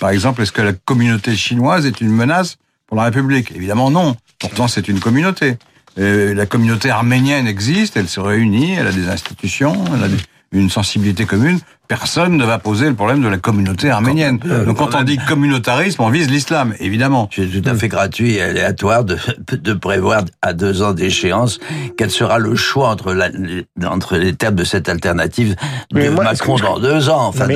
Par 0.00 0.10
exemple, 0.10 0.42
est-ce 0.42 0.52
que 0.52 0.62
la 0.62 0.72
communauté 0.72 1.34
chinoise 1.36 1.86
est 1.86 2.00
une 2.00 2.10
menace 2.10 2.56
pour 2.86 2.96
la 2.96 3.04
République? 3.04 3.52
Évidemment 3.54 3.90
non. 3.90 4.16
Pourtant, 4.38 4.68
c'est 4.68 4.88
une 4.88 5.00
communauté. 5.00 5.56
Euh, 5.98 6.34
la 6.34 6.44
communauté 6.46 6.90
arménienne 6.90 7.46
existe, 7.46 7.96
elle 7.96 8.08
se 8.08 8.20
réunit, 8.20 8.74
elle 8.74 8.86
a 8.86 8.92
des 8.92 9.08
institutions, 9.08 9.82
elle 9.94 10.04
a 10.04 10.08
une 10.52 10.68
sensibilité 10.68 11.24
commune. 11.24 11.58
Personne 11.88 12.36
ne 12.36 12.44
va 12.44 12.58
poser 12.58 12.88
le 12.88 12.94
problème 12.94 13.22
de 13.22 13.28
la 13.28 13.38
communauté 13.38 13.90
arménienne. 13.90 14.40
euh, 14.46 14.64
Donc 14.64 14.78
quand 14.78 14.86
quand 14.86 15.00
on 15.00 15.02
dit 15.04 15.18
communautarisme, 15.18 16.00
on 16.02 16.10
vise 16.10 16.30
l'islam, 16.30 16.74
évidemment. 16.80 17.28
C'est 17.34 17.46
tout 17.46 17.68
à 17.68 17.74
fait 17.74 17.88
gratuit 17.88 18.34
et 18.36 18.42
aléatoire 18.42 19.04
de, 19.04 19.16
de 19.52 19.72
prévoir 19.74 20.22
à 20.42 20.52
deux 20.52 20.82
ans 20.82 20.92
d'échéance 20.92 21.58
quel 21.98 22.10
sera 22.10 22.38
le 22.38 22.54
choix 22.54 22.88
entre, 22.90 23.12
la, 23.12 23.28
les- 23.28 23.66
entre 23.84 24.16
les 24.16 24.32
termes 24.34 24.54
de 24.54 24.64
cette 24.64 24.88
alternative 24.88 25.56
de 25.92 25.98
Mais 25.98 26.08
moi, 26.10 26.24
Macron 26.24 26.56
dans 26.56 26.78
deux 26.78 27.08
ans. 27.08 27.26
Enfin, 27.26 27.46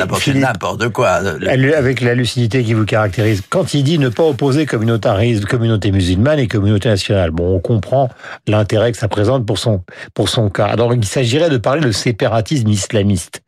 n'importe 0.41 0.89
quoi. 0.91 1.21
Avec 1.49 2.01
la 2.01 2.15
lucidité 2.15 2.65
qui 2.65 2.75
vous 2.75 2.85
caractérise, 2.85 3.43
quand 3.49 3.75
il 3.75 3.85
dit 3.85 3.99
ne 3.99 4.09
pas 4.09 4.25
opposer 4.25 4.67
communautarisme, 4.67 5.45
communauté 5.45 5.93
musulmane 5.93 6.39
et 6.41 6.49
communauté 6.49 6.89
nationale, 6.89 7.31
bon, 7.31 7.55
on 7.57 7.61
comprend 7.61 8.09
l'intérêt 8.49 8.93
que 8.93 8.99
ça 8.99 9.09
présente 9.09 9.47
pour 9.47 9.59
son, 9.59 9.83
pour 10.15 10.29
son 10.29 10.51
cas. 10.51 10.67
Alors, 10.67 10.95
il 10.95 11.05
s'agirait 11.05 11.51
de 11.51 11.59
parler 11.59 11.81
de 11.81 11.93
séparatisme 11.93 12.69
islamiste. 12.69 13.43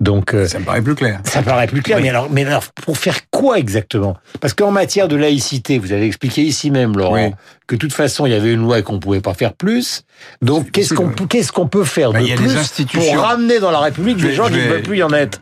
Donc, 0.00 0.25
euh, 0.34 0.46
Ça 0.46 0.58
me 0.58 0.64
paraît 0.64 0.82
plus 0.82 0.94
clair. 0.94 1.20
ça 1.24 1.42
paraît 1.42 1.66
plus 1.66 1.82
clair. 1.82 1.98
Mais 2.00 2.08
alors, 2.08 2.28
mais 2.30 2.44
alors, 2.44 2.64
pour 2.84 2.98
faire 2.98 3.28
quoi 3.30 3.58
exactement? 3.58 4.16
Parce 4.40 4.54
qu'en 4.54 4.70
matière 4.70 5.08
de 5.08 5.16
laïcité, 5.16 5.78
vous 5.78 5.92
avez 5.92 6.06
expliqué 6.06 6.42
ici 6.42 6.70
même, 6.70 6.96
Laurent, 6.96 7.14
Oui. 7.28 7.34
que 7.66 7.74
de 7.74 7.80
toute 7.80 7.92
façon, 7.92 8.26
il 8.26 8.32
y 8.32 8.34
avait 8.34 8.52
une 8.52 8.60
loi 8.62 8.78
et 8.78 8.82
qu'on 8.82 8.98
pouvait 8.98 9.20
pas 9.20 9.34
faire 9.34 9.52
plus. 9.54 10.02
Donc, 10.42 10.70
qu'est-ce 10.70 10.94
qu'on 10.94 11.10
peut, 11.10 11.26
qu'est-ce 11.26 11.52
qu'on 11.52 11.68
peut 11.68 11.84
faire 11.84 12.12
Ben, 12.12 12.22
de 12.24 12.34
plus 12.34 12.84
pour 12.92 13.18
ramener 13.20 13.58
dans 13.58 13.70
la 13.70 13.80
République 13.80 14.18
des 14.18 14.32
gens 14.34 14.46
qui 14.48 14.54
ne 14.54 14.68
veulent 14.68 14.82
plus 14.82 14.98
y 14.98 15.02
en 15.02 15.12
être? 15.12 15.40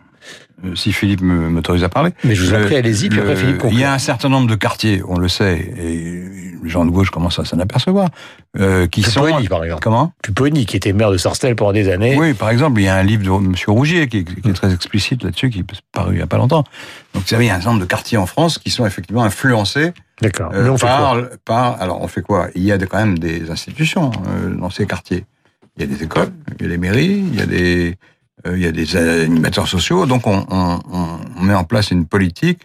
Si 0.75 0.93
Philippe 0.93 1.21
me- 1.23 1.49
m'autorise 1.51 1.85
à 1.85 1.89
parler. 1.89 2.11
Mais 2.25 2.35
je 2.35 2.45
vous 2.45 2.55
en 2.55 2.63
prie, 2.65 2.77
allez-y, 2.77 3.09
puis 3.09 3.21
après 3.21 3.37
Philippe 3.37 3.59
conclut. 3.59 3.77
Il 3.77 3.81
y 3.81 3.85
a 3.85 3.93
un 3.93 3.99
certain 3.99 4.29
nombre 4.29 4.49
de 4.49 4.55
quartiers, 4.55 5.03
on 5.07 5.19
le 5.19 5.29
sait, 5.29 5.59
et 5.79 6.23
les 6.63 6.71
gens 6.71 6.85
de 6.87 6.91
gauche 6.91 7.11
commencent 7.11 7.39
à 7.39 7.45
s'en 7.45 7.59
apapercevoir, 7.59 8.09
euh, 8.59 8.87
qui 8.87 9.03
sont... 9.03 9.23
Pupponi, 9.25 9.49
par 9.49 9.63
exemple. 9.65 9.83
Comment? 9.83 10.13
Pupponi, 10.23 10.65
qui 10.65 10.77
était 10.77 10.95
maire 10.95 11.11
de 11.11 11.19
Sarcelles 11.19 11.57
pendant 11.57 11.73
des 11.73 11.91
années. 11.91 12.17
Oui, 12.19 12.33
par 12.33 12.49
exemple, 12.51 12.81
il 12.81 12.85
y 12.85 12.89
a 12.89 12.97
un 12.97 13.03
livre 13.03 13.23
de 13.23 13.29
M. 13.45 13.55
Rougier 13.67 14.09
qui, 14.09 14.25
qui 14.25 14.49
est 14.49 14.53
très 14.55 14.73
explicite 14.73 15.23
là-dessus, 15.23 15.51
qui 15.51 15.59
est 15.61 15.65
paru 15.93 16.13
il 16.15 16.17
n'y 16.17 16.23
a 16.23 16.27
pas 16.27 16.39
longtemps. 16.39 16.65
Donc, 17.13 17.23
vous 17.25 17.29
savez, 17.29 17.45
il 17.45 17.49
y 17.49 17.51
a 17.51 17.55
un 17.55 17.59
certain 17.59 17.73
nombre 17.73 17.83
de 17.83 17.89
quartiers 17.89 18.17
en 18.17 18.27
France 18.27 18.59
qui 18.59 18.71
sont 18.71 18.87
effectivement 18.87 19.25
influencés 19.25 19.93
D'accord. 20.23 20.53
euh, 20.55 20.73
fait 20.77 20.87
quoi? 20.87 20.89
par, 20.89 21.17
par... 21.45 21.83
Alors, 21.83 22.01
on 22.01 22.09
fait 22.09 22.23
quoi? 22.23 22.49
Il 22.55 22.63
y 22.63 22.73
a 22.73 22.79
quand 22.79 22.99
même 22.99 23.19
des 23.19 23.51
institutions 23.51 24.11
euh, 24.29 24.55
dans 24.55 24.71
ces 24.71 24.87
quartiers. 24.87 25.25
Il 25.77 25.83
y 25.83 25.93
a 25.93 25.95
des 25.95 26.03
écoles, 26.05 26.29
il 26.59 26.63
y 26.63 26.67
a 26.67 26.69
des 26.71 26.79
mairies, 26.79 27.25
il 27.33 27.39
y 27.39 27.43
a 27.43 27.47
des, 27.47 27.91
euh, 27.91 27.95
il 28.47 28.59
y 28.59 28.67
a 28.67 28.73
des 28.73 28.97
animateurs 28.97 29.69
sociaux. 29.69 30.07
Donc, 30.07 30.27
on, 30.27 30.45
on, 30.51 30.81
on- 30.93 31.43
met 31.43 31.55
en 31.55 31.65
place 31.65 31.91
une 31.91 32.07
politique 32.07 32.61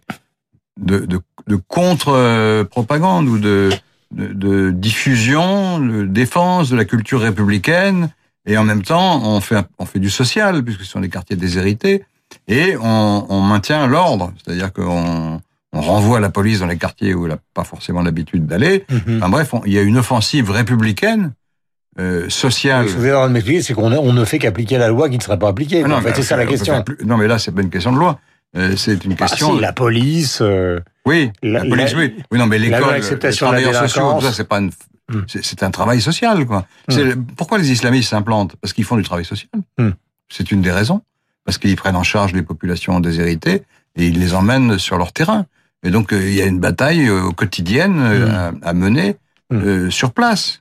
de, 0.80 1.00
de, 1.00 1.20
de 1.48 1.56
contre-propagande 1.68 3.28
ou 3.28 3.38
de, 3.40 3.70
de, 4.12 4.72
diffusion, 4.72 5.80
de 5.80 6.06
défense 6.06 6.70
de 6.70 6.76
la 6.78 6.86
culture 6.86 7.22
républicaine. 7.22 8.10
Et 8.46 8.58
en 8.58 8.64
même 8.64 8.82
temps, 8.84 9.22
on 9.24 9.42
fait, 9.42 9.58
on 9.78 9.86
fait 9.86 10.00
du 10.00 10.10
social, 10.10 10.64
puisque 10.64 10.82
ce 10.82 10.88
sont 10.92 11.02
des 11.02 11.10
quartiers 11.10 11.36
déshérités. 11.36 12.04
Et 12.48 12.76
on, 12.82 13.26
on 13.30 13.42
maintient 13.42 13.86
l'ordre. 13.88 14.32
C'est-à-dire 14.44 14.72
qu'on 14.72 15.42
on 15.74 15.82
renvoie 15.82 16.20
la 16.20 16.30
police 16.30 16.60
dans 16.60 16.68
les 16.68 16.78
quartiers 16.78 17.14
où 17.14 17.26
elle 17.26 17.34
n'a 17.34 17.40
pas 17.54 17.64
forcément 17.64 18.02
l'habitude 18.02 18.48
d'aller. 18.48 18.86
Mhm. 18.90 19.18
Enfin 19.18 19.30
bref, 19.30 19.54
il 19.66 19.74
y 19.74 19.78
a 19.78 19.82
une 19.82 19.98
offensive 19.98 20.50
républicaine, 20.50 21.34
euh, 22.00 22.30
sociale. 22.30 22.88
Ce 22.90 22.94
que 22.94 23.00
vous 23.00 23.06
avez 23.06 23.28
de 23.28 23.34
m'expliquer, 23.34 23.62
c'est 23.62 23.74
qu'on 23.74 23.92
on 23.92 24.14
ne 24.14 24.26
fait 24.26 24.40
qu'appliquer 24.40 24.78
la 24.78 24.88
loi 24.88 25.10
qui 25.10 25.18
ne 25.18 25.22
serait 25.22 25.38
pas 25.40 25.50
appliquée. 25.50 25.82
Ah 25.84 25.88
quoi. 25.88 25.98
en 25.98 26.02
fait, 26.02 26.16
c'est 26.16 26.24
ça 26.24 26.38
la 26.38 26.46
question. 26.46 26.82
plus- 26.84 26.98
Non, 27.06 27.18
mais 27.18 27.28
là, 27.28 27.38
c'est 27.40 27.52
pas 27.52 27.62
une 27.62 27.70
question 27.70 27.92
de 27.92 27.98
loi. 28.00 28.20
Euh, 28.58 28.76
c'est 28.78 29.04
une 29.06 29.14
Ah, 29.14 29.28
question. 29.28 29.56
si, 29.56 29.60
la 29.62 29.74
police. 29.74 30.40
euh, 30.42 30.80
Oui, 31.06 31.32
la- 31.44 31.64
la, 31.64 31.70
police, 31.70 31.92
la- 31.94 32.00
oui. 32.00 32.16
Oui, 32.32 32.40
non, 32.40 32.48
mais 32.48 32.58
l'école, 32.58 32.96
les 33.00 33.32
travailleurs 33.36 33.76
sociaux, 33.76 34.14
tout 34.14 34.26
ça, 34.26 34.34
c'est 34.34 34.48
pas 34.48 34.60
une, 34.60 34.72
Hmm. 35.12 35.22
c'est, 35.28 35.64
un 35.64 35.72
travail 35.72 36.00
social, 36.02 36.46
quoi. 36.46 36.66
Le- 36.88 37.16
pourquoi 37.36 37.58
les 37.58 37.72
islamistes 37.72 38.10
s'implantent? 38.12 38.56
Parce 38.62 38.74
qu'ils 38.74 38.84
font 38.86 38.96
du 38.96 39.04
travail 39.04 39.26
social. 39.26 39.50
Hmm. 39.78 39.90
C'est 40.30 40.52
une 40.52 40.62
des 40.62 40.72
raisons. 40.72 41.02
Parce 41.46 41.58
qu'ils 41.58 41.76
prennent 41.76 41.96
en 41.96 42.04
charge 42.04 42.34
les 42.34 42.44
populations 42.44 43.00
déshéritées 43.00 43.64
et 43.96 44.08
ils 44.08 44.20
les 44.20 44.36
emmènent 44.36 44.78
sur 44.78 44.98
leur 45.00 45.12
terrain. 45.12 45.46
Et 45.84 45.90
donc, 45.90 46.14
euh, 46.14 46.22
il 46.22 46.36
y 46.36 46.42
a 46.42 46.46
une 46.46 46.60
bataille 46.60 47.10
quotidienne 47.36 48.00
à, 48.02 48.52
à 48.70 48.74
mener 48.74 49.16
Hmm. 49.52 49.90
sur 49.90 50.12
place 50.12 50.59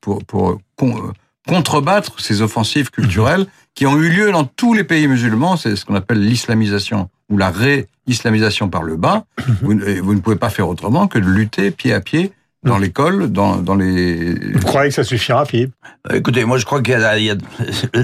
pour, 0.00 0.24
pour 0.24 0.58
con- 0.76 0.96
euh, 0.96 1.12
contrebattre 1.48 2.20
ces 2.20 2.42
offensives 2.42 2.90
culturelles 2.90 3.46
qui 3.74 3.86
ont 3.86 3.96
eu 3.96 4.08
lieu 4.08 4.32
dans 4.32 4.44
tous 4.44 4.74
les 4.74 4.84
pays 4.84 5.06
musulmans. 5.06 5.56
C'est 5.56 5.76
ce 5.76 5.84
qu'on 5.84 5.94
appelle 5.94 6.20
l'islamisation 6.20 7.08
ou 7.30 7.38
la 7.38 7.50
ré-islamisation 7.50 8.68
par 8.68 8.82
le 8.82 8.96
bas. 8.96 9.24
Vous, 9.62 9.74
ne- 9.74 10.00
vous 10.00 10.14
ne 10.14 10.20
pouvez 10.20 10.36
pas 10.36 10.50
faire 10.50 10.68
autrement 10.68 11.06
que 11.08 11.18
de 11.18 11.26
lutter 11.28 11.70
pied 11.70 11.92
à 11.92 12.00
pied 12.00 12.32
dans 12.62 12.78
l'école, 12.78 13.30
dans, 13.30 13.58
dans 13.58 13.76
les... 13.76 14.34
Vous 14.54 14.66
croyez 14.66 14.88
que 14.88 14.94
ça 14.96 15.04
suffira, 15.04 15.44
Philippe? 15.46 15.72
Écoutez, 16.12 16.44
moi 16.44 16.58
je 16.58 16.64
crois 16.64 16.82
qu'il 16.82 16.94
y 16.94 16.96
a, 16.96 17.16
il 17.18 17.24
y 17.24 17.30
a- 17.30 17.36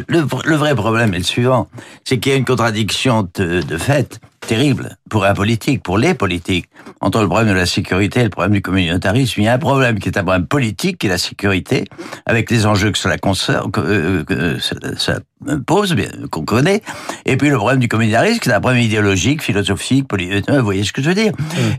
le, 0.07 0.25
le 0.45 0.55
vrai 0.57 0.75
problème 0.77 1.15
est 1.15 1.19
le 1.19 1.25
suivant, 1.25 1.69
c'est 2.05 2.19
qu'il 2.19 2.31
y 2.31 2.35
a 2.35 2.39
une 2.39 2.45
contradiction 2.45 3.29
de, 3.35 3.61
de 3.63 3.77
fait 3.77 4.21
terrible 4.47 4.97
pour 5.09 5.25
un 5.25 5.35
politique, 5.35 5.83
pour 5.83 5.99
les 5.99 6.15
politiques, 6.15 6.67
entre 7.01 7.21
le 7.21 7.29
problème 7.29 7.49
de 7.49 7.55
la 7.55 7.67
sécurité 7.67 8.21
et 8.21 8.25
le 8.25 8.31
problème 8.31 8.53
du 8.53 8.63
communautarisme. 8.63 9.41
Il 9.41 9.45
y 9.45 9.49
a 9.49 9.55
un 9.55 9.59
problème 9.59 9.99
qui 9.99 10.09
est 10.09 10.19
un 10.19 10.23
problème 10.23 10.47
politique, 10.47 10.99
qui 10.99 11.07
est 11.07 11.11
la 11.11 11.19
sécurité, 11.19 11.85
avec 12.27 12.51
les 12.51 12.67
enjeux 12.67 12.91
que 12.91 12.99
cela 12.99 13.19
concerne, 13.19 13.71
que, 13.71 13.81
euh, 13.81 14.25
que 14.25 14.59
ça, 14.59 14.75
ça 14.97 15.19
pose, 15.67 15.95
bien 15.95 16.09
qu'on 16.31 16.45
connaît, 16.45 16.83
et 17.27 17.37
puis 17.37 17.51
le 17.51 17.57
problème 17.57 17.81
du 17.81 17.89
communautarisme, 17.89 18.41
qui 18.41 18.49
est 18.49 18.53
un 18.53 18.61
problème 18.61 18.83
idéologique, 18.83 19.43
philosophique, 19.43 20.09
politique. 20.09 20.51
Vous 20.51 20.65
voyez 20.65 20.85
ce 20.85 20.93
que 20.93 21.03
je 21.03 21.09
veux 21.09 21.15
dire? 21.15 21.33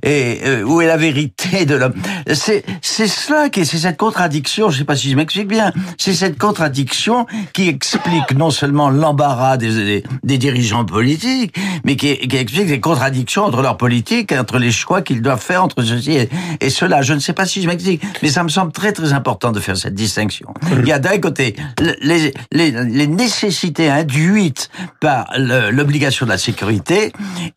Et 0.03 0.39
euh, 0.45 0.63
où 0.63 0.81
est 0.81 0.87
la 0.87 0.97
vérité 0.97 1.65
de 1.65 1.75
l'homme? 1.75 1.93
C'est 2.33 2.63
c'est 2.81 3.07
cela 3.07 3.49
qui 3.49 3.61
est, 3.61 3.65
c'est 3.65 3.77
cette 3.77 3.97
contradiction. 3.97 4.69
Je 4.69 4.79
sais 4.79 4.83
pas 4.83 4.95
si 4.95 5.09
je 5.09 5.15
m'explique 5.15 5.47
bien. 5.47 5.71
C'est 5.97 6.13
cette 6.13 6.37
contradiction 6.37 7.25
qui 7.53 7.67
explique 7.67 8.33
non 8.35 8.51
seulement 8.51 8.89
l'embarras 8.89 9.57
des, 9.57 9.73
des, 9.73 10.03
des 10.23 10.37
dirigeants 10.37 10.85
politiques, 10.85 11.55
mais 11.85 11.95
qui, 11.95 12.17
qui 12.17 12.37
explique 12.37 12.52
les 12.53 12.79
contradictions 12.79 13.43
entre 13.45 13.61
leur 13.61 13.77
politique, 13.77 14.31
et 14.31 14.37
entre 14.37 14.59
les 14.59 14.71
choix 14.71 15.01
qu'ils 15.01 15.21
doivent 15.21 15.41
faire 15.41 15.63
entre 15.63 15.81
ceci 15.83 16.11
et, 16.13 16.29
et 16.61 16.69
cela. 16.69 17.01
Je 17.01 17.13
ne 17.13 17.19
sais 17.19 17.33
pas 17.33 17.45
si 17.45 17.61
je 17.61 17.67
m'explique, 17.67 18.01
mais 18.21 18.29
ça 18.29 18.43
me 18.43 18.49
semble 18.49 18.71
très 18.71 18.91
très 18.93 19.13
important 19.13 19.51
de 19.51 19.59
faire 19.59 19.75
cette 19.77 19.95
distinction. 19.95 20.53
Il 20.77 20.87
y 20.87 20.91
a 20.91 20.99
d'un 20.99 21.17
côté 21.19 21.55
le- 21.81 21.95
les, 22.01 22.33
les, 22.51 22.71
les 22.71 23.07
nécessités 23.07 23.89
induites 23.89 24.69
par 24.99 25.27
l'obligation 25.37 26.25
de 26.25 26.31
la 26.31 26.37
sécurité 26.37 27.11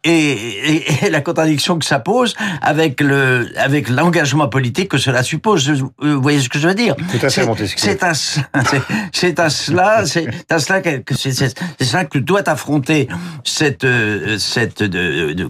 et, 0.05 0.11
et- 0.11 0.85
et 1.07 1.11
la 1.11 1.21
contradiction 1.21 1.79
que 1.79 1.85
ça 1.85 1.99
pose 1.99 2.35
avec 2.63 3.01
le 3.01 3.49
avec 3.59 3.89
l'engagement 3.89 4.49
politique 4.49 4.89
que 4.91 4.99
cela 4.99 5.23
suppose. 5.23 5.69
Vous 6.01 6.23
voyez 6.23 6.41
ce 6.41 6.49
que 6.49 6.59
je 6.59 6.69
veux 6.69 6.75
dire? 6.75 6.95
C'est- 7.81 8.03
à, 8.03 8.15
c'est- 8.15 9.41
cela, 9.51 10.07
c'est 10.07 10.27
à 10.53 10.59
cela 10.59 10.81
que 10.81 11.15
c'est 11.15 11.33
que 12.11 12.19
doit 12.19 12.49
affronter 12.49 13.09
cette 13.45 13.85
euh, 13.85 14.39
cette 14.39 14.83
de, 14.89 15.33
de- 15.33 15.49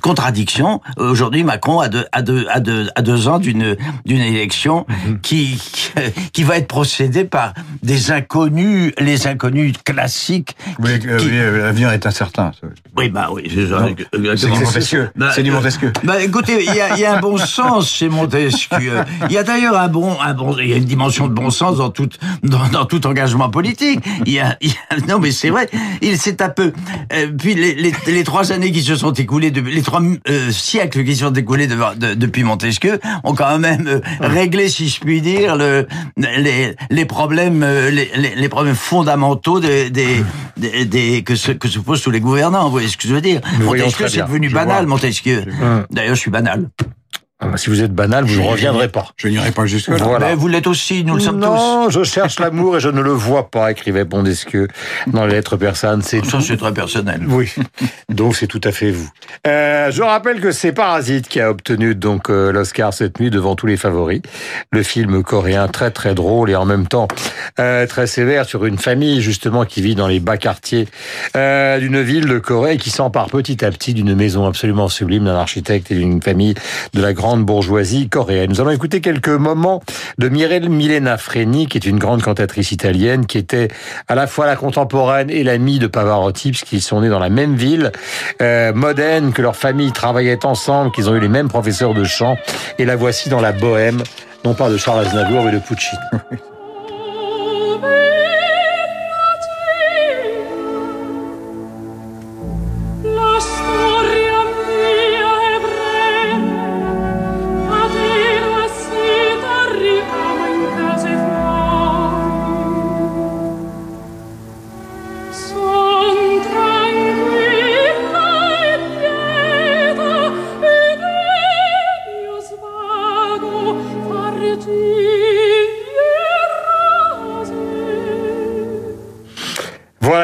contradiction. 0.00 0.80
Aujourd'hui, 0.96 1.44
Macron 1.44 1.80
a 1.80 1.88
deux, 1.88 2.04
a 2.12 2.22
deux, 2.22 2.46
a 2.50 2.60
deux, 2.60 2.88
a 2.94 3.02
deux 3.02 3.28
ans 3.28 3.38
d'une 3.38 3.76
d'une 4.04 4.20
élection 4.20 4.86
Mhm. 5.06 5.20
qui 5.20 5.60
qui 6.32 6.42
va 6.44 6.56
être 6.58 6.68
procédée 6.68 7.24
par 7.24 7.54
des 7.82 8.10
inconnus, 8.10 8.92
les 8.98 9.26
inconnus 9.26 9.74
classiques. 9.84 10.56
Oui, 10.78 10.98
qui- 10.98 11.08
euh, 11.08 11.18
oui, 11.20 11.30
euh, 11.32 11.58
l'avenir 11.64 11.90
est 11.90 12.06
incertain. 12.06 12.52
oui, 12.96 13.08
bah 13.08 13.28
oui, 13.32 13.42
c'est. 13.52 13.60
Exactement. 13.60 14.36
C'est 14.36 14.48
du 14.50 14.60
Montesquieu. 14.64 15.10
Bah, 15.16 15.30
C'est 15.34 15.42
du 15.42 15.50
euh, 15.50 15.54
Montesquieu. 15.54 15.92
Bah, 16.04 16.22
écoutez, 16.22 16.64
il 16.64 16.74
y 16.74 16.80
a, 16.80 16.94
il 16.96 17.00
y 17.00 17.04
a 17.04 17.16
un 17.16 17.20
bon 17.20 17.36
sens 17.58 17.90
chez 17.90 18.08
Montesquieu. 18.08 18.92
Il 19.28 19.32
y 19.32 19.38
a 19.38 19.42
d'ailleurs 19.42 19.76
un 19.78 19.88
bon, 19.88 20.16
un 20.20 20.34
bon, 20.34 20.56
il 20.58 20.68
y 20.68 20.72
a 20.72 20.76
une 20.76 20.84
dimension 20.84 21.28
de 21.28 21.34
bon 21.34 21.50
sens 21.50 21.78
dans 21.78 21.90
tout, 21.90 22.08
dans, 22.42 22.66
dans 22.68 22.84
tout 22.84 23.06
engagement 23.06 23.50
politique. 23.50 24.00
Il 24.26 24.32
y 24.32 24.40
a, 24.40 24.56
il 24.60 24.70
y 24.70 24.74
a- 24.90 24.96
non, 25.08 25.18
mais 25.18 25.30
c'est 25.30 25.50
vrai. 25.50 25.68
Il 26.02 26.18
s'est 26.18 26.42
un 26.42 26.48
peu, 26.48 26.72
euh, 27.12 27.30
puis 27.38 27.54
les, 27.54 27.74
les, 27.74 27.92
les 28.06 28.24
trois 28.24 28.52
années 28.58 28.72
qui 28.72 28.82
se 28.82 28.96
sont 28.96 29.12
écoulées, 29.12 29.50
de, 29.50 29.60
les 29.60 29.82
trois 29.82 30.02
euh, 30.28 30.50
siècles 30.50 31.04
qui 31.04 31.14
se 31.14 31.24
sont 31.24 31.32
écoulés 31.32 31.66
de- 31.66 31.76
de- 31.96 32.14
depuis 32.14 32.42
Montesquieu 32.44 32.98
ont 33.24 33.34
quand 33.34 33.58
même 33.58 33.86
euh, 33.86 34.00
réglé, 34.20 34.68
si 34.68 34.88
je 34.88 35.00
puis 35.00 35.20
dire, 35.20 35.56
le, 35.56 35.86
les, 36.16 36.74
les 36.90 37.04
problèmes, 37.04 37.62
euh, 37.62 37.90
les, 37.90 38.48
problèmes 38.48 38.74
fondamentaux 38.74 39.60
des, 39.60 39.90
des, 39.90 40.22
des, 40.56 40.84
des- 40.84 41.22
que, 41.22 41.36
se, 41.36 41.52
que 41.52 41.68
se 41.68 41.78
posent 41.78 42.02
tous 42.02 42.10
les 42.10 42.20
gouvernants. 42.20 42.64
Vous 42.64 42.72
voyez 42.72 42.88
ce 42.88 42.96
que 42.96 43.06
je 43.08 43.14
veux 43.14 43.20
dire 43.20 43.40
Nous 43.58 43.66
Montesquieu, 43.66 44.08
c'est 44.08 44.22
devenu 44.22 44.48
Je 44.48 44.54
banal, 44.54 44.84
vois. 44.84 44.94
Montesquieu. 44.96 45.44
D'ailleurs, 45.90 46.14
je 46.16 46.20
suis 46.20 46.30
banal. 46.30 46.68
Ah 47.40 47.46
bah, 47.46 47.56
Si 47.56 47.70
vous 47.70 47.82
êtes 47.82 47.92
banal, 47.92 48.24
vous 48.24 48.40
ne 48.42 48.48
reviendrez 48.48 48.88
pas. 48.88 49.08
Je 49.16 49.28
n'irai 49.28 49.52
pas 49.52 49.66
jusque 49.66 49.88
là. 49.88 49.96
Voilà. 49.98 50.28
Mais 50.28 50.34
vous 50.34 50.48
l'êtes 50.48 50.66
aussi, 50.66 51.04
nous 51.04 51.14
le 51.14 51.20
sommes 51.20 51.38
non, 51.38 51.88
je 51.88 52.02
cherche 52.02 52.40
l'amour 52.40 52.76
et 52.76 52.80
je 52.80 52.88
ne 52.88 53.00
le 53.00 53.10
vois 53.10 53.50
pas, 53.50 53.70
écrivait 53.70 54.04
Montesquieu 54.04 54.66
dans 55.06 55.24
les 55.24 55.34
lettres 55.34 55.56
persanes. 55.56 56.02
C'est 56.02 56.20
tous. 56.20 56.30
Ça, 56.30 56.40
c'est 56.40 56.56
très 56.56 56.72
personnel. 56.72 57.22
Oui, 57.28 57.52
donc 58.08 58.34
c'est 58.34 58.48
tout 58.48 58.60
à 58.64 58.72
fait 58.72 58.90
vous. 58.90 59.08
Euh, 59.46 59.90
je 59.92 60.02
rappelle 60.02 60.40
que 60.40 60.50
c'est 60.50 60.72
Parasite 60.72 61.28
qui 61.28 61.40
a 61.40 61.50
obtenu 61.50 61.94
donc 61.94 62.28
euh, 62.28 62.50
l'Oscar 62.50 62.92
cette 62.92 63.20
nuit 63.20 63.30
devant 63.30 63.54
tous 63.54 63.66
les 63.66 63.76
favoris. 63.76 64.22
Le 64.72 64.82
film 64.82 65.22
coréen 65.22 65.68
très 65.68 65.90
très 65.92 66.14
drôle 66.14 66.50
et 66.50 66.56
en 66.56 66.64
même 66.64 66.88
temps 66.88 67.06
euh, 67.60 67.86
très 67.86 68.06
sévère 68.06 68.46
sur 68.46 68.64
une 68.64 68.78
famille 68.78 69.20
justement 69.20 69.64
qui 69.64 69.80
vit 69.80 69.94
dans 69.94 70.08
les 70.08 70.20
bas 70.20 70.38
quartiers 70.38 70.88
euh, 71.36 71.78
d'une 71.78 72.00
ville 72.02 72.26
de 72.26 72.38
Corée 72.38 72.74
et 72.74 72.76
qui 72.78 72.90
s'empare 72.90 73.28
petit 73.28 73.64
à 73.64 73.70
petit 73.70 73.94
d'une 73.94 74.14
maison 74.14 74.46
absolument 74.46 74.88
sublime 74.88 75.24
d'un 75.24 75.36
architecte 75.36 75.90
et 75.92 75.94
d'une 75.94 76.20
famille 76.20 76.54
de 76.94 77.00
la 77.02 77.12
grande 77.12 77.27
bourgeoisie 77.36 78.08
coréenne. 78.08 78.50
Nous 78.50 78.60
allons 78.60 78.70
écouter 78.70 79.00
quelques 79.00 79.28
moments 79.28 79.82
de 80.18 80.28
Mireille 80.28 80.68
Milena 80.68 81.18
Freni, 81.18 81.66
qui 81.66 81.78
est 81.78 81.86
une 81.86 81.98
grande 81.98 82.22
cantatrice 82.22 82.72
italienne, 82.72 83.26
qui 83.26 83.38
était 83.38 83.68
à 84.08 84.14
la 84.14 84.26
fois 84.26 84.46
la 84.46 84.56
contemporaine 84.56 85.30
et 85.30 85.44
l'amie 85.44 85.78
de 85.78 85.86
Pavarotti, 85.86 86.50
puisqu'ils 86.50 86.82
sont 86.82 87.00
nés 87.00 87.08
dans 87.08 87.18
la 87.18 87.30
même 87.30 87.54
ville, 87.54 87.92
euh, 88.42 88.72
Modène, 88.72 89.32
que 89.32 89.42
leur 89.42 89.56
famille 89.56 89.92
travaillait 89.92 90.44
ensemble, 90.44 90.90
qu'ils 90.92 91.10
ont 91.10 91.14
eu 91.14 91.20
les 91.20 91.28
mêmes 91.28 91.48
professeurs 91.48 91.94
de 91.94 92.04
chant. 92.04 92.36
Et 92.78 92.84
la 92.84 92.96
voici 92.96 93.28
dans 93.28 93.40
la 93.40 93.52
bohème, 93.52 94.02
non 94.44 94.54
pas 94.54 94.70
de 94.70 94.76
Charles 94.76 95.06
Aznavour, 95.06 95.44
mais 95.44 95.52
de 95.52 95.58
Puccini. 95.58 95.98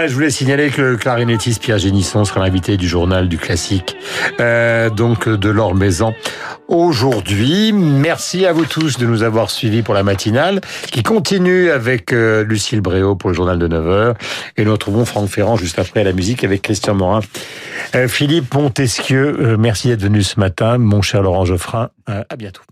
Je 0.07 0.13
voulais 0.13 0.31
signaler 0.31 0.69
que 0.71 0.83
le 0.83 0.97
Pierre 1.61 1.79
Génisson 1.79 2.25
sera 2.25 2.41
l'invité 2.41 2.77
du 2.77 2.87
journal 2.87 3.29
du 3.29 3.39
classique, 3.39 3.97
euh, 4.39 4.91
donc 4.91 5.29
de 5.29 5.49
l'Or 5.49 5.75
Maison. 5.75 6.15
Aujourd'hui, 6.69 7.73
merci 7.73 8.45
à 8.45 8.53
vous 8.53 8.67
tous 8.67 8.99
de 8.99 9.07
nous 9.07 9.23
avoir 9.23 9.51
suivis 9.51 9.83
pour 9.83 9.95
la 9.95 10.03
matinale, 10.03 10.61
qui 10.91 11.03
continue 11.03 11.71
avec 11.71 12.13
euh, 12.13 12.45
Lucille 12.45 12.83
Bréau 12.83 13.17
pour 13.17 13.31
le 13.31 13.37
journal 13.37 13.59
de 13.59 13.67
9h. 13.67 14.15
Et 14.59 14.65
nous 14.65 14.73
retrouvons 14.73 15.07
Franck 15.07 15.29
Ferrand 15.29 15.57
juste 15.57 15.79
après 15.79 16.05
la 16.05 16.13
musique 16.13 16.45
avec 16.45 16.61
Christian 16.61 16.95
Morin. 16.95 17.21
Euh, 17.95 18.07
Philippe 18.07 18.53
Montesquieu, 18.55 19.37
euh, 19.41 19.57
merci 19.59 19.89
d'être 19.89 20.03
venu 20.03 20.23
ce 20.23 20.39
matin. 20.39 20.77
Mon 20.77 21.01
cher 21.01 21.23
Laurent 21.23 21.45
Geoffrin, 21.47 21.91
euh, 22.11 22.23
à 22.29 22.37
bientôt. 22.37 22.63